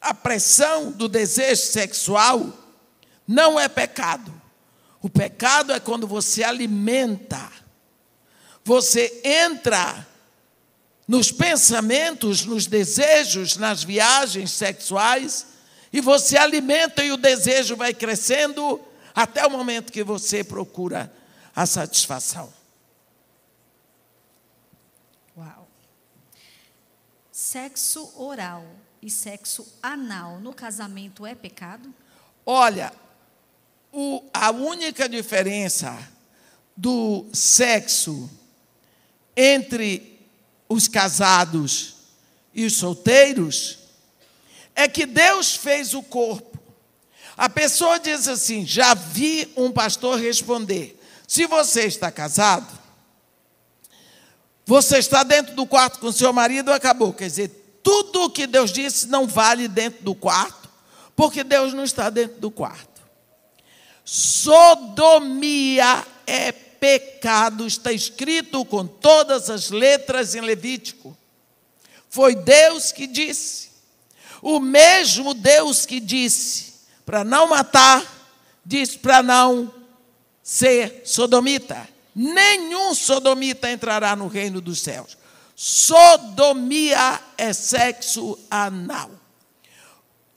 [0.00, 2.52] a pressão do desejo sexual,
[3.26, 4.32] não é pecado.
[5.02, 7.50] O pecado é quando você alimenta,
[8.64, 10.06] você entra
[11.06, 15.46] nos pensamentos, nos desejos, nas viagens sexuais,
[15.92, 18.80] e você alimenta e o desejo vai crescendo
[19.14, 21.12] até o momento que você procura
[21.54, 22.52] a satisfação.
[25.36, 25.68] Uau.
[27.30, 28.66] Sexo oral
[29.00, 31.94] e sexo anal no casamento é pecado?
[32.44, 32.92] Olha,
[33.92, 35.96] o, a única diferença
[36.76, 38.28] do sexo
[39.34, 40.15] entre
[40.68, 41.94] os casados
[42.54, 43.78] e os solteiros
[44.74, 46.58] é que Deus fez o corpo.
[47.36, 51.00] A pessoa diz assim: já vi um pastor responder.
[51.26, 52.66] Se você está casado,
[54.64, 57.12] você está dentro do quarto com seu marido, acabou.
[57.12, 60.68] Quer dizer, tudo o que Deus disse não vale dentro do quarto,
[61.14, 63.02] porque Deus não está dentro do quarto.
[64.04, 71.18] Sodomia é pecado, está escrito com todas as letras em Levítico.
[72.08, 73.70] Foi Deus que disse.
[74.40, 78.04] O mesmo Deus que disse para não matar,
[78.64, 79.74] disse para não
[80.44, 81.88] ser sodomita.
[82.14, 85.18] Nenhum sodomita entrará no reino dos céus.
[85.56, 89.10] Sodomia é sexo anal.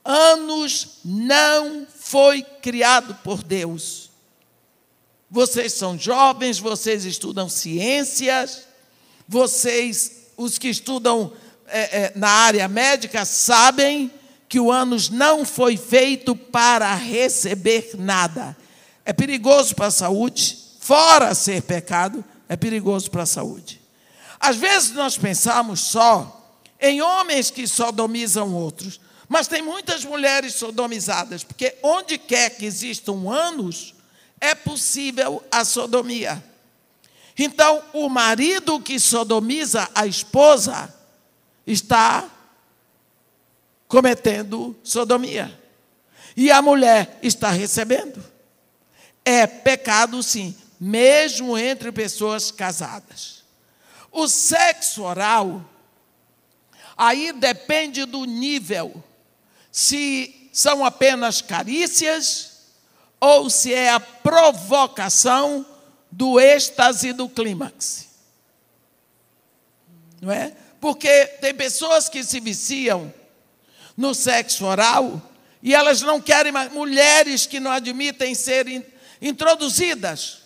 [0.04, 4.09] Anos não foi criado por Deus.
[5.30, 8.66] Vocês são jovens, vocês estudam ciências,
[9.28, 11.32] vocês, os que estudam
[11.68, 14.10] é, é, na área médica, sabem
[14.48, 18.56] que o ânus não foi feito para receber nada.
[19.04, 23.80] É perigoso para a saúde, fora ser pecado, é perigoso para a saúde.
[24.40, 29.00] Às vezes nós pensamos só em homens que sodomizam outros.
[29.28, 33.94] Mas tem muitas mulheres sodomizadas, porque onde quer que existam anos,
[34.40, 36.42] é possível a sodomia.
[37.38, 40.94] Então, o marido que sodomiza a esposa
[41.66, 42.28] está
[43.86, 45.58] cometendo sodomia.
[46.36, 48.22] E a mulher está recebendo.
[49.24, 53.44] É pecado, sim, mesmo entre pessoas casadas.
[54.10, 55.64] O sexo oral,
[56.96, 59.02] aí depende do nível
[59.70, 62.49] se são apenas carícias
[63.20, 65.66] ou se é a provocação
[66.10, 68.08] do êxtase do clímax.
[70.20, 70.52] Não é?
[70.80, 73.12] Porque tem pessoas que se viciam
[73.96, 75.20] no sexo oral
[75.62, 78.84] e elas não querem mais, mulheres que não admitem serem
[79.20, 80.38] introduzidas.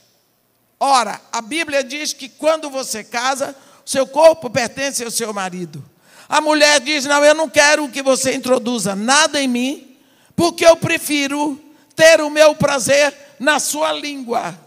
[0.79, 5.85] Ora, a Bíblia diz que quando você casa, seu corpo pertence ao seu marido.
[6.29, 9.97] A mulher diz: Não, eu não quero que você introduza nada em mim,
[10.35, 11.64] porque eu prefiro
[11.95, 14.59] ter o meu prazer na sua língua.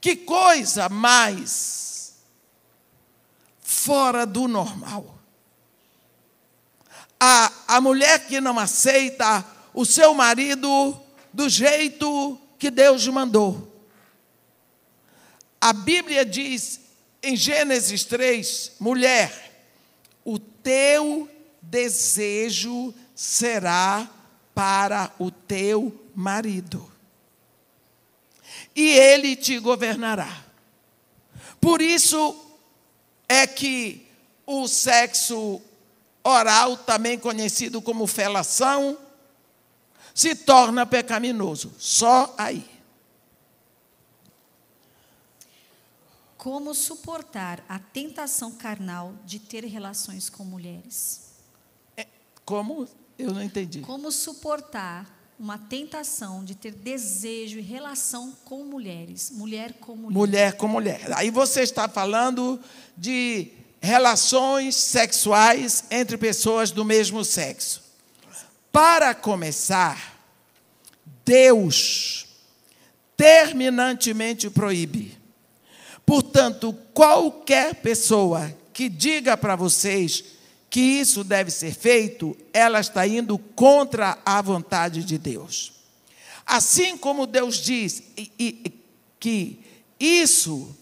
[0.00, 2.14] Que coisa mais
[3.60, 5.18] fora do normal.
[7.18, 9.44] A, a mulher que não aceita
[9.74, 10.98] o seu marido
[11.32, 13.70] do jeito que Deus mandou.
[15.60, 16.80] A Bíblia diz
[17.22, 19.52] em Gênesis 3, mulher,
[20.24, 21.28] o teu
[21.60, 24.08] desejo será
[24.60, 26.86] para o teu marido,
[28.76, 30.44] e ele te governará.
[31.58, 32.36] Por isso
[33.26, 34.06] é que
[34.44, 35.62] o sexo
[36.22, 38.98] oral, também conhecido como felação,
[40.14, 41.72] se torna pecaminoso.
[41.78, 42.68] Só aí.
[46.36, 51.30] Como suportar a tentação carnal de ter relações com mulheres?
[51.96, 52.06] É,
[52.44, 52.86] como?
[53.22, 53.80] Eu não entendi.
[53.80, 60.14] Como suportar uma tentação de ter desejo e relação com mulheres, mulher com mulher.
[60.14, 61.12] Mulher com mulher.
[61.14, 62.60] Aí você está falando
[62.96, 63.50] de
[63.80, 67.82] relações sexuais entre pessoas do mesmo sexo.
[68.70, 70.20] Para começar,
[71.24, 72.26] Deus
[73.16, 75.18] terminantemente proíbe.
[76.04, 80.24] Portanto, qualquer pessoa que diga para vocês
[80.70, 85.72] que isso deve ser feito, ela está indo contra a vontade de Deus.
[86.46, 88.02] Assim como Deus diz
[89.18, 89.58] que
[89.98, 90.74] isso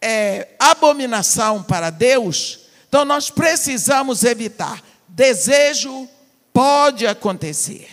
[0.00, 4.82] é abominação para Deus, então nós precisamos evitar.
[5.08, 6.08] Desejo
[6.52, 7.88] pode acontecer.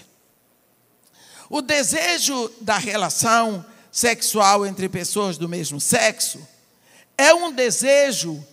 [1.50, 6.39] O desejo da relação sexual entre pessoas do mesmo sexo
[7.18, 8.46] é um desejo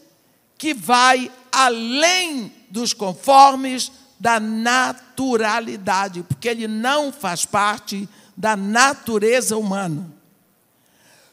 [0.59, 3.91] que vai além dos conformes
[4.21, 10.13] da naturalidade, porque ele não faz parte da natureza humana.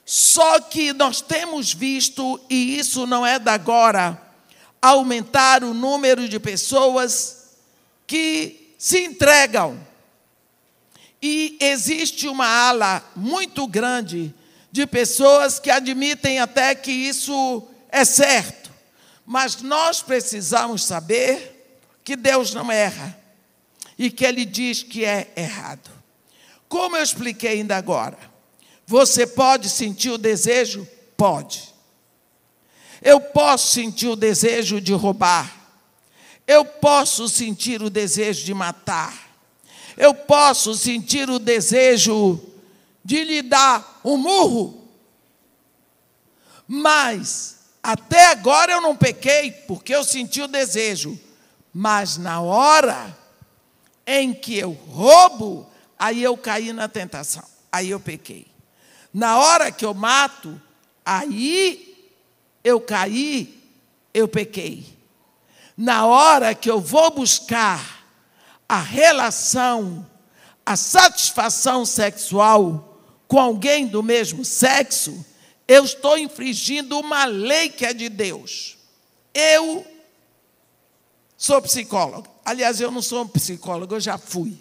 [0.06, 4.22] Só que nós temos visto, e isso não é da agora,
[4.80, 7.56] aumentar o número de pessoas
[8.06, 9.80] que se entregam
[11.22, 14.32] e existe uma ala muito grande
[14.72, 18.65] de pessoas que admitem até que isso é certo.
[19.26, 23.20] Mas nós precisamos saber que Deus não erra
[23.98, 25.90] e que Ele diz que é errado.
[26.70, 28.18] Como eu expliquei ainda agora,
[28.86, 30.88] você pode sentir o desejo?
[31.18, 31.74] Pode.
[33.02, 35.54] Eu posso sentir o desejo de roubar.
[36.48, 39.26] Eu posso sentir o desejo de matar
[39.98, 42.40] eu posso sentir o desejo
[43.04, 44.90] de lhe dar um murro,
[46.68, 47.55] mas
[47.88, 51.20] até agora eu não pequei, porque eu senti o desejo,
[51.72, 53.16] mas na hora
[54.08, 58.48] em que eu roubo, aí eu caí na tentação, aí eu pequei.
[59.14, 60.60] Na hora que eu mato,
[61.06, 61.96] aí
[62.64, 63.64] eu caí,
[64.16, 64.98] eu pequei.
[65.78, 68.04] Na hora que eu vou buscar
[68.68, 70.10] a relação,
[70.66, 75.24] a satisfação sexual com alguém do mesmo sexo,
[75.68, 78.78] eu estou infringindo uma lei que é de Deus.
[79.34, 79.86] Eu
[81.38, 82.28] sou psicólogo.
[82.44, 84.58] Aliás, eu não sou psicólogo, eu já fui.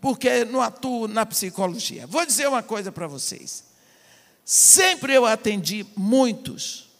[0.00, 2.06] Porque não atuo na psicologia.
[2.06, 3.64] Vou dizer uma coisa para vocês.
[4.44, 6.90] Sempre eu atendi muitos,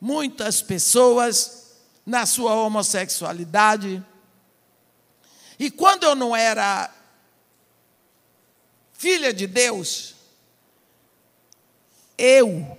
[0.00, 1.64] muitas pessoas
[2.06, 4.02] na sua homossexualidade,
[5.58, 6.92] e quando eu não era
[8.92, 10.13] filha de Deus,
[12.16, 12.78] eu,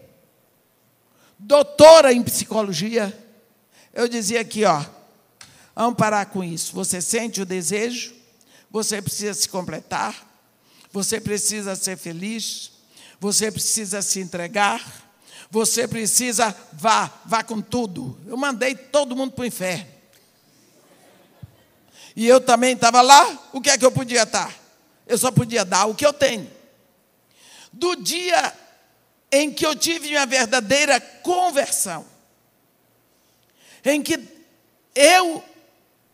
[1.37, 3.17] doutora em psicologia,
[3.93, 4.83] eu dizia aqui, ó,
[5.75, 6.73] vamos parar com isso.
[6.73, 8.13] Você sente o desejo,
[8.69, 10.25] você precisa se completar,
[10.91, 12.71] você precisa ser feliz,
[13.19, 14.83] você precisa se entregar,
[15.49, 18.17] você precisa, vá, vá com tudo.
[18.25, 19.95] Eu mandei todo mundo para o inferno.
[22.15, 24.53] E eu também estava lá, o que é que eu podia estar?
[25.05, 26.49] Eu só podia dar o que eu tenho.
[27.71, 28.53] Do dia
[29.35, 32.05] em que eu tive minha verdadeira conversão,
[33.83, 34.19] em que
[34.93, 35.43] eu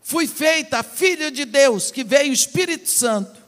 [0.00, 3.40] fui feita filha de Deus, que veio o Espírito Santo,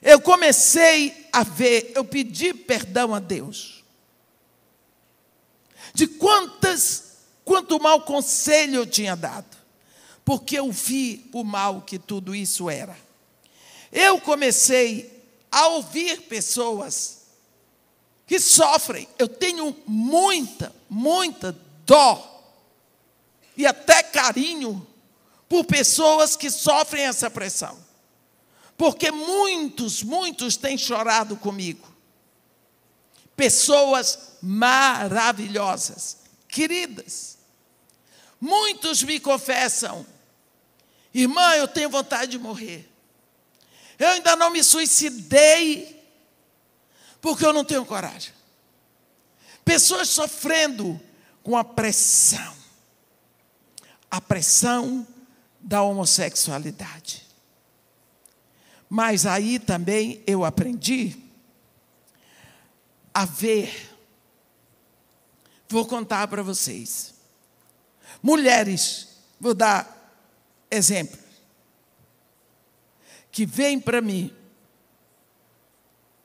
[0.00, 3.84] eu comecei a ver, eu pedi perdão a Deus.
[5.92, 9.58] De quantas, quanto mau conselho eu tinha dado
[10.28, 12.94] porque eu vi o mal que tudo isso era.
[13.90, 17.17] Eu comecei a ouvir pessoas
[18.28, 19.08] que sofrem.
[19.18, 22.44] Eu tenho muita, muita dó
[23.56, 24.86] e até carinho
[25.48, 27.76] por pessoas que sofrem essa pressão.
[28.76, 31.88] Porque muitos, muitos têm chorado comigo.
[33.34, 37.38] Pessoas maravilhosas, queridas.
[38.40, 40.06] Muitos me confessam
[41.12, 42.88] Irmã, eu tenho vontade de morrer.
[43.98, 45.97] Eu ainda não me suicidei,
[47.20, 48.32] porque eu não tenho coragem.
[49.64, 51.00] Pessoas sofrendo
[51.42, 52.54] com a pressão,
[54.10, 55.06] a pressão
[55.60, 57.26] da homossexualidade.
[58.88, 61.16] Mas aí também eu aprendi
[63.12, 63.90] a ver.
[65.68, 67.14] Vou contar para vocês.
[68.22, 69.08] Mulheres,
[69.38, 69.98] vou dar
[70.70, 71.18] exemplo,
[73.30, 74.34] que vêm para mim,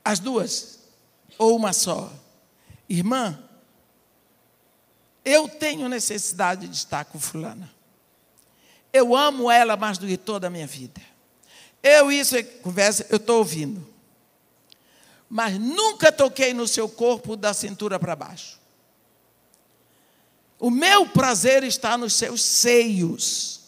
[0.04, 0.80] as duas,
[1.38, 2.12] ou uma só.
[2.88, 3.38] Irmã,
[5.24, 7.72] eu tenho necessidade de estar com fulana.
[8.92, 11.00] Eu amo ela mais do que toda a minha vida.
[11.82, 13.86] Eu, isso, conversa, eu estou ouvindo.
[15.28, 18.60] Mas nunca toquei no seu corpo da cintura para baixo.
[20.58, 23.60] O meu prazer está nos seus seios.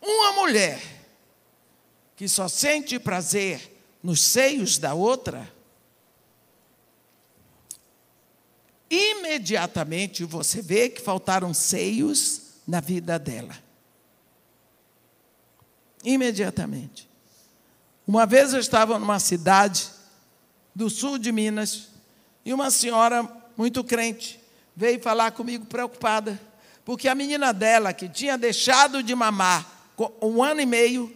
[0.00, 0.82] Uma mulher
[2.16, 3.71] que só sente prazer
[4.02, 5.50] nos seios da outra,
[8.90, 13.56] imediatamente você vê que faltaram seios na vida dela.
[16.04, 17.08] Imediatamente.
[18.06, 19.88] Uma vez eu estava numa cidade
[20.74, 21.88] do sul de Minas
[22.44, 23.22] e uma senhora
[23.56, 24.40] muito crente
[24.74, 26.40] veio falar comigo preocupada,
[26.84, 29.70] porque a menina dela, que tinha deixado de mamar
[30.20, 31.14] um ano e meio,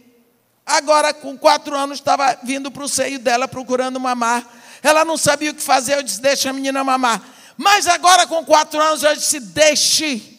[0.67, 4.45] agora com quatro anos estava vindo para o seio dela procurando mamar.
[4.83, 7.23] Ela não sabia o que fazer, eu disse: Deixa a menina mamar.
[7.55, 10.37] Mas agora com quatro anos eu disse: Deixe.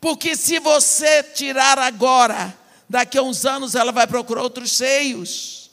[0.00, 2.56] Porque se você tirar agora,
[2.88, 5.70] daqui a uns anos ela vai procurar outros seios.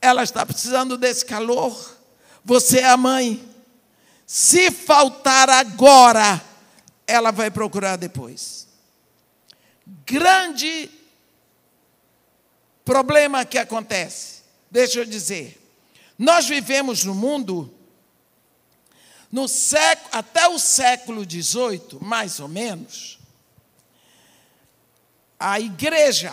[0.00, 1.94] Ela está precisando desse calor.
[2.44, 3.46] Você é a mãe.
[4.26, 6.42] Se faltar agora,
[7.06, 8.66] ela vai procurar depois.
[10.06, 10.90] Grande
[12.84, 14.42] problema que acontece.
[14.70, 15.60] Deixa eu dizer.
[16.18, 17.72] Nós vivemos no mundo
[19.34, 23.18] no século, até o século XVIII, mais ou menos,
[25.40, 26.32] a igreja,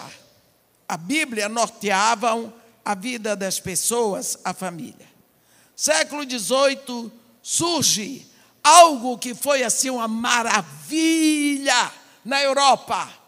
[0.87, 2.53] a Bíblia norteavam
[2.85, 5.09] a vida das pessoas, a família.
[5.75, 8.27] Século XVIII surge
[8.63, 11.91] algo que foi assim uma maravilha
[12.23, 13.20] na Europa.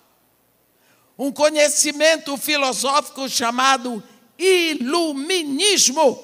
[1.24, 4.04] Um conhecimento filosófico chamado
[4.38, 6.22] iluminismo.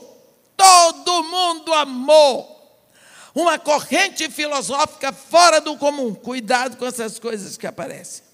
[0.58, 2.86] Todo mundo amou.
[3.34, 6.14] Uma corrente filosófica fora do comum.
[6.14, 8.26] Cuidado com essas coisas que aparecem.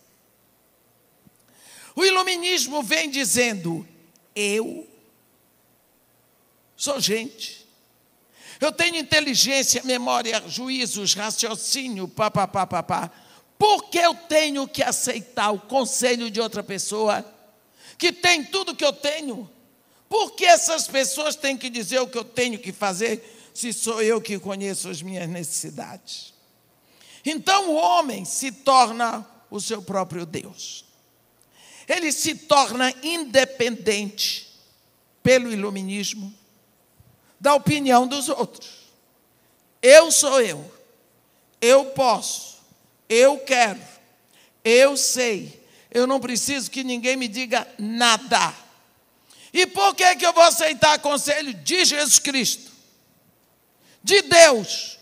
[1.96, 3.88] O iluminismo vem dizendo:
[4.36, 4.90] eu
[6.76, 7.64] sou gente.
[8.60, 13.12] Eu tenho inteligência, memória, juízos, raciocínio, papapá, papá.
[13.58, 17.26] Por que eu tenho que aceitar o conselho de outra pessoa
[17.98, 19.50] que tem tudo que eu tenho?
[20.10, 24.02] Por que essas pessoas têm que dizer o que eu tenho que fazer se sou
[24.02, 26.34] eu que conheço as minhas necessidades?
[27.26, 30.86] Então o homem se torna o seu próprio Deus
[31.88, 34.52] ele se torna independente
[35.22, 36.34] pelo iluminismo
[37.40, 38.86] da opinião dos outros.
[39.82, 40.72] Eu sou eu,
[41.62, 42.55] eu posso,
[43.10, 43.80] eu quero,
[44.64, 48.54] eu sei, eu não preciso que ninguém me diga nada.
[49.54, 52.72] E por que, que eu vou aceitar conselho de Jesus Cristo,
[54.04, 55.00] de Deus,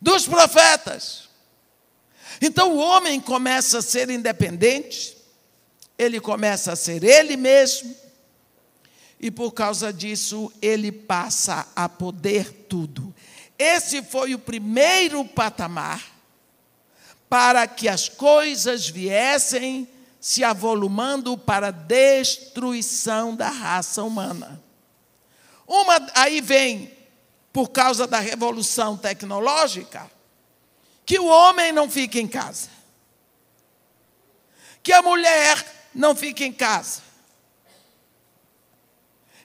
[0.00, 1.28] dos profetas?
[2.40, 5.16] Então o homem começa a ser independente,
[5.98, 7.94] ele começa a ser ele mesmo,
[9.18, 13.14] e por causa disso ele passa a poder tudo.
[13.58, 16.09] Esse foi o primeiro patamar
[17.30, 19.88] para que as coisas viessem
[20.20, 24.60] se avolumando para a destruição da raça humana.
[25.64, 26.92] Uma aí vem
[27.52, 30.10] por causa da revolução tecnológica
[31.06, 32.68] que o homem não fica em casa.
[34.82, 37.00] Que a mulher não fica em casa.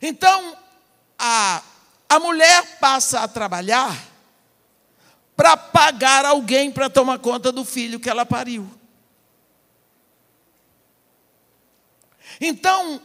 [0.02, 0.58] Então,
[1.18, 1.62] a,
[2.10, 4.15] a mulher passa a trabalhar
[5.36, 8.70] para pagar alguém para tomar conta do filho que ela pariu.
[12.40, 13.02] Então,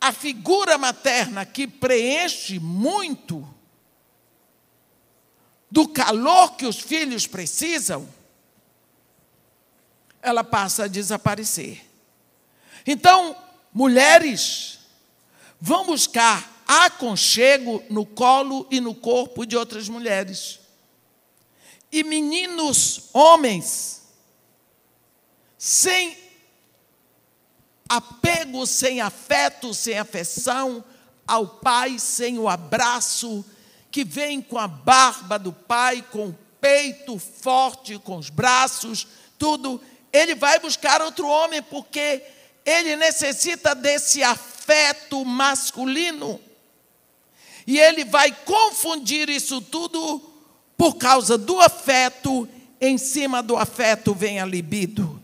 [0.00, 3.48] a figura materna que preenche muito
[5.70, 8.08] do calor que os filhos precisam,
[10.22, 11.84] ela passa a desaparecer.
[12.86, 13.36] Então,
[13.72, 14.78] mulheres,
[15.60, 20.60] vão buscar aconchego no colo e no corpo de outras mulheres.
[21.94, 24.02] E meninos, homens,
[25.56, 26.18] sem
[27.88, 30.84] apego, sem afeto, sem afeição
[31.24, 33.44] ao pai, sem o abraço
[33.92, 39.06] que vem com a barba do pai, com o peito forte, com os braços,
[39.38, 39.80] tudo,
[40.12, 42.24] ele vai buscar outro homem porque
[42.64, 46.40] ele necessita desse afeto masculino.
[47.64, 50.33] E ele vai confundir isso tudo
[50.76, 52.48] por causa do afeto,
[52.80, 55.22] em cima do afeto vem a libido.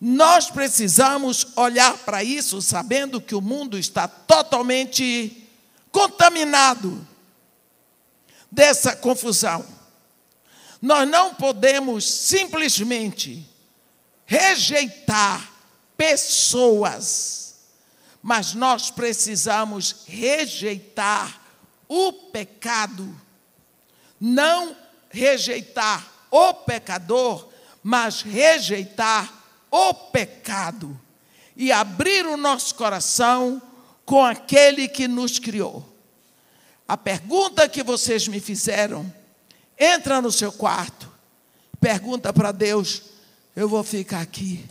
[0.00, 5.48] Nós precisamos olhar para isso sabendo que o mundo está totalmente
[5.90, 7.06] contaminado
[8.50, 9.64] dessa confusão.
[10.80, 13.44] Nós não podemos simplesmente
[14.24, 15.50] rejeitar
[15.96, 17.56] pessoas,
[18.22, 21.40] mas nós precisamos rejeitar
[21.88, 23.27] o pecado.
[24.20, 24.76] Não
[25.10, 27.48] rejeitar o pecador,
[27.82, 29.32] mas rejeitar
[29.70, 30.98] o pecado
[31.56, 33.60] e abrir o nosso coração
[34.04, 35.86] com aquele que nos criou.
[36.86, 39.12] A pergunta que vocês me fizeram,
[39.78, 41.10] entra no seu quarto,
[41.80, 43.02] pergunta para Deus,
[43.54, 44.64] eu vou ficar aqui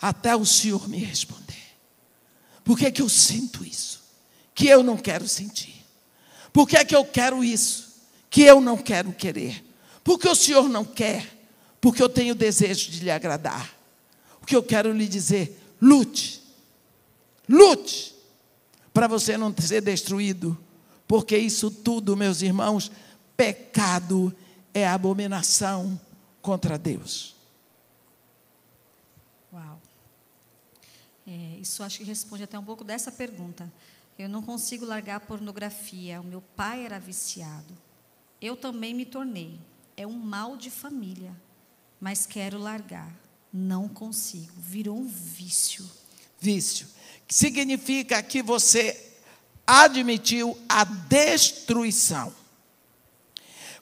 [0.00, 1.44] até o Senhor me responder.
[2.62, 4.02] Por que, que eu sinto isso?
[4.54, 5.84] Que eu não quero sentir.
[6.52, 7.83] Por que, que eu quero isso?
[8.34, 9.64] Que eu não quero querer.
[10.02, 11.46] Porque o Senhor não quer,
[11.80, 13.72] porque eu tenho desejo de lhe agradar.
[14.42, 16.42] O que eu quero lhe dizer, lute.
[17.48, 18.12] Lute
[18.92, 20.58] para você não ser destruído,
[21.06, 22.90] porque isso tudo, meus irmãos,
[23.36, 24.34] pecado
[24.74, 26.00] é abominação
[26.42, 27.36] contra Deus.
[29.52, 29.80] Uau.
[31.24, 33.72] É, isso acho que responde até um pouco dessa pergunta.
[34.18, 36.20] Eu não consigo largar a pornografia.
[36.20, 37.83] O meu pai era viciado.
[38.40, 39.58] Eu também me tornei.
[39.96, 41.34] É um mal de família,
[42.00, 43.14] mas quero largar.
[43.52, 44.52] Não consigo.
[44.56, 45.88] Virou um vício.
[46.40, 46.88] Vício.
[47.28, 49.12] Significa que você
[49.66, 52.34] admitiu a destruição.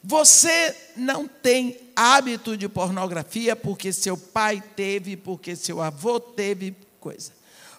[0.04, 7.32] Você não tem hábito de pornografia porque seu pai teve, porque seu avô teve coisa.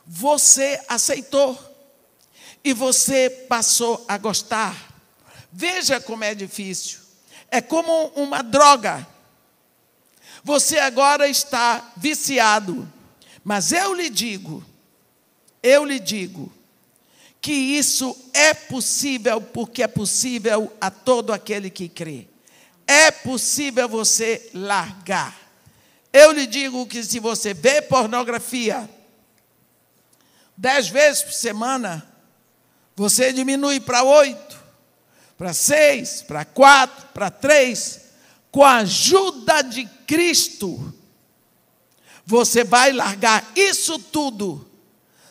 [0.05, 1.57] Você aceitou
[2.63, 4.92] e você passou a gostar.
[5.53, 6.99] Veja como é difícil.
[7.51, 9.07] É como uma droga.
[10.43, 12.91] Você agora está viciado.
[13.43, 14.65] Mas eu lhe digo,
[15.61, 16.51] eu lhe digo,
[17.39, 22.25] que isso é possível porque é possível a todo aquele que crê.
[22.87, 25.37] É possível você largar.
[26.11, 28.89] Eu lhe digo que se você vê pornografia
[30.55, 32.07] dez vezes por semana,
[32.95, 34.62] você diminui para oito,
[35.37, 38.01] para seis, para quatro, para três,
[38.51, 40.93] com a ajuda de Cristo.
[42.25, 44.73] Você vai largar isso tudo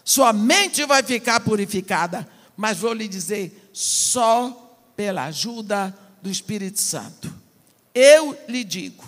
[0.05, 7.33] sua mente vai ficar purificada, mas vou lhe dizer, só pela ajuda do Espírito Santo.
[7.95, 9.05] Eu lhe digo,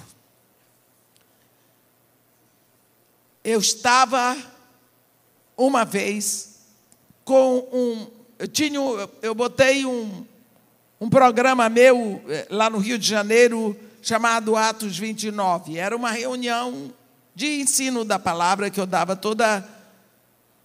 [3.42, 4.36] eu estava
[5.56, 6.60] uma vez
[7.24, 8.78] com um, eu tinha,
[9.22, 10.26] eu botei um,
[11.04, 15.76] um programa meu eh, lá no Rio de Janeiro chamado Atos 29.
[15.76, 16.90] Era uma reunião
[17.34, 19.68] de ensino da palavra que eu dava toda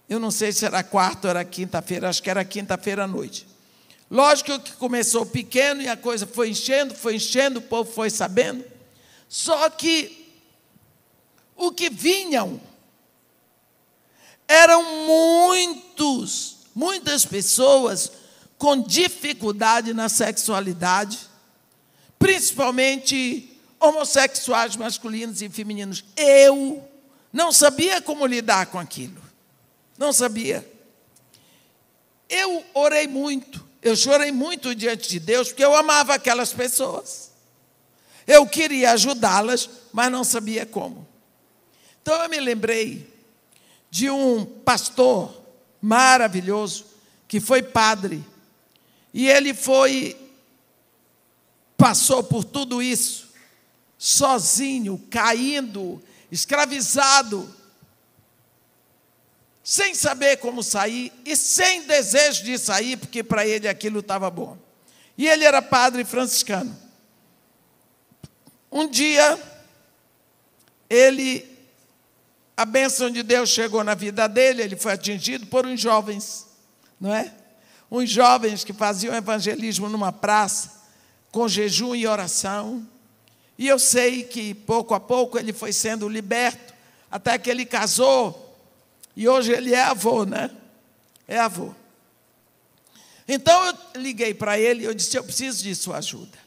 [0.08, 3.46] eu não sei se era quarta ou era quinta-feira, acho que era quinta-feira à noite.
[4.10, 8.64] Lógico que começou pequeno e a coisa foi enchendo, foi enchendo, o povo foi sabendo.
[9.28, 10.26] Só que
[11.54, 12.58] o que vinham
[14.48, 18.19] eram muitos, muitas pessoas
[18.60, 21.18] com dificuldade na sexualidade,
[22.18, 26.04] principalmente homossexuais masculinos e femininos.
[26.14, 26.86] Eu
[27.32, 29.18] não sabia como lidar com aquilo.
[29.96, 30.70] Não sabia.
[32.28, 37.30] Eu orei muito, eu chorei muito diante de Deus, porque eu amava aquelas pessoas.
[38.26, 41.08] Eu queria ajudá-las, mas não sabia como.
[42.02, 43.10] Então eu me lembrei
[43.90, 45.34] de um pastor
[45.80, 46.84] maravilhoso,
[47.26, 48.22] que foi padre,
[49.12, 50.16] e ele foi,
[51.76, 53.30] passou por tudo isso,
[53.98, 57.54] sozinho, caindo, escravizado,
[59.62, 64.56] sem saber como sair e sem desejo de sair, porque para ele aquilo estava bom.
[65.18, 66.76] E ele era padre franciscano.
[68.72, 69.38] Um dia,
[70.88, 71.46] ele,
[72.56, 76.46] a bênção de Deus chegou na vida dele, ele foi atingido por uns jovens,
[77.00, 77.34] não é?
[77.90, 80.80] Uns jovens que faziam evangelismo numa praça,
[81.32, 82.86] com jejum e oração.
[83.58, 86.72] E eu sei que pouco a pouco ele foi sendo liberto
[87.10, 88.56] até que ele casou,
[89.16, 90.50] e hoje ele é avô, né?
[91.26, 91.74] É avô.
[93.26, 96.38] Então eu liguei para ele e eu disse: Eu preciso de sua ajuda.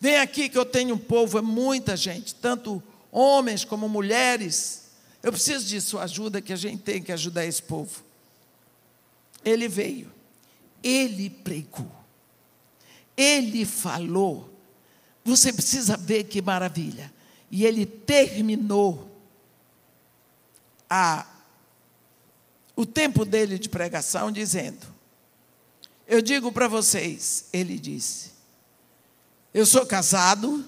[0.00, 4.90] Vem aqui que eu tenho um povo, é muita gente, tanto homens como mulheres.
[5.22, 8.02] Eu preciso de sua ajuda, que a gente tem que ajudar esse povo.
[9.44, 10.10] Ele veio,
[10.82, 11.90] ele pregou,
[13.16, 14.48] ele falou.
[15.24, 17.12] Você precisa ver que maravilha.
[17.50, 19.10] E ele terminou
[20.88, 21.26] a,
[22.74, 24.86] o tempo dele de pregação dizendo:
[26.06, 28.30] Eu digo para vocês, ele disse,
[29.52, 30.64] eu sou casado,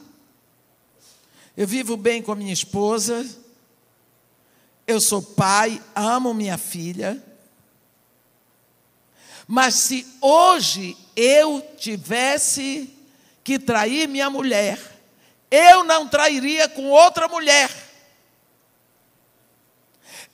[1.56, 3.24] eu vivo bem com a minha esposa,
[4.86, 7.22] eu sou pai, amo minha filha.
[9.47, 12.90] Mas se hoje eu tivesse
[13.45, 14.78] que trair minha mulher,
[15.51, 17.70] eu não trairia com outra mulher.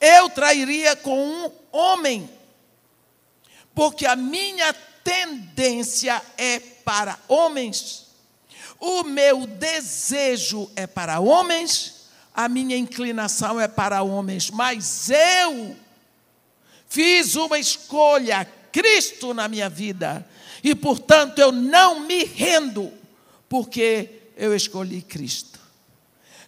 [0.01, 2.31] Eu trairia com um homem.
[3.75, 8.09] Porque a minha tendência é para homens.
[8.81, 15.77] O meu desejo é para homens, a minha inclinação é para homens, mas eu
[16.89, 20.27] fiz uma escolha, Cristo na minha vida,
[20.63, 22.93] e portanto eu não me rendo,
[23.49, 25.59] porque eu escolhi Cristo.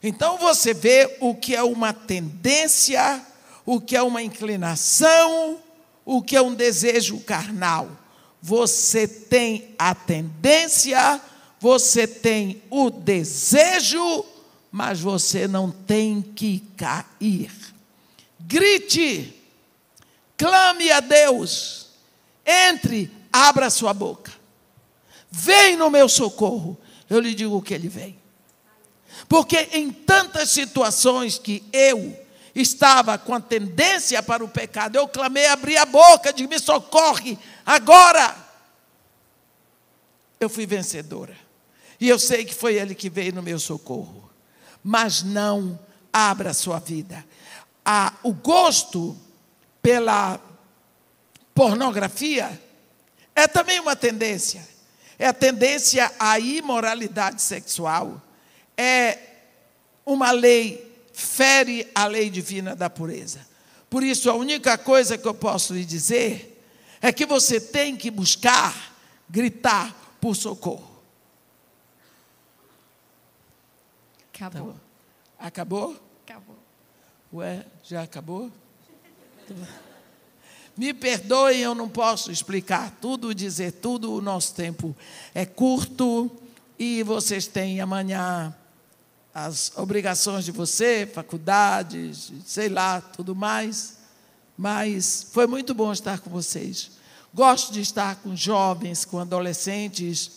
[0.03, 3.25] Então você vê o que é uma tendência,
[3.67, 5.61] o que é uma inclinação,
[6.05, 7.91] o que é um desejo carnal.
[8.43, 11.21] Você tem a tendência,
[11.61, 14.25] você tem o desejo,
[14.73, 17.53] mas você não tem que cair.
[18.41, 19.37] Grite,
[20.39, 21.90] clame a Deus,
[22.45, 24.33] entre, abra sua boca,
[25.31, 26.79] vem no meu socorro.
[27.09, 28.19] Eu lhe digo que ele vem.
[29.29, 32.17] Porque em tantas situações que eu
[32.55, 37.39] estava com a tendência para o pecado, eu clamei, abri a boca, de me socorre
[37.65, 38.35] agora.
[40.39, 41.37] Eu fui vencedora.
[42.01, 44.31] E eu sei que foi Ele que veio no meu socorro.
[44.83, 45.79] Mas não
[46.13, 47.25] abra a sua vida.
[47.85, 49.17] Ah, o gosto
[49.83, 50.41] pela
[51.61, 52.59] pornografia
[53.35, 54.67] é também uma tendência.
[55.19, 58.23] É a tendência à imoralidade sexual.
[58.75, 59.19] É
[60.07, 63.47] uma lei, fere a lei divina da pureza.
[63.91, 66.65] Por isso, a única coisa que eu posso lhe dizer
[66.99, 68.95] é que você tem que buscar,
[69.29, 71.03] gritar por socorro.
[74.33, 74.73] Acabou.
[74.73, 76.11] Tá acabou?
[76.25, 76.59] Acabou.
[77.35, 78.51] Ué, já acabou?
[80.77, 84.97] Me perdoem, eu não posso explicar tudo, dizer tudo, o nosso tempo
[85.35, 86.31] é curto
[86.79, 88.55] e vocês têm amanhã
[89.35, 93.99] as obrigações de você, faculdades, sei lá, tudo mais.
[94.57, 96.93] Mas foi muito bom estar com vocês.
[97.33, 100.33] Gosto de estar com jovens, com adolescentes.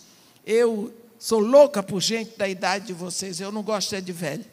[0.46, 4.44] Eu Sou louca por gente da idade de vocês, eu não gosto é de velho.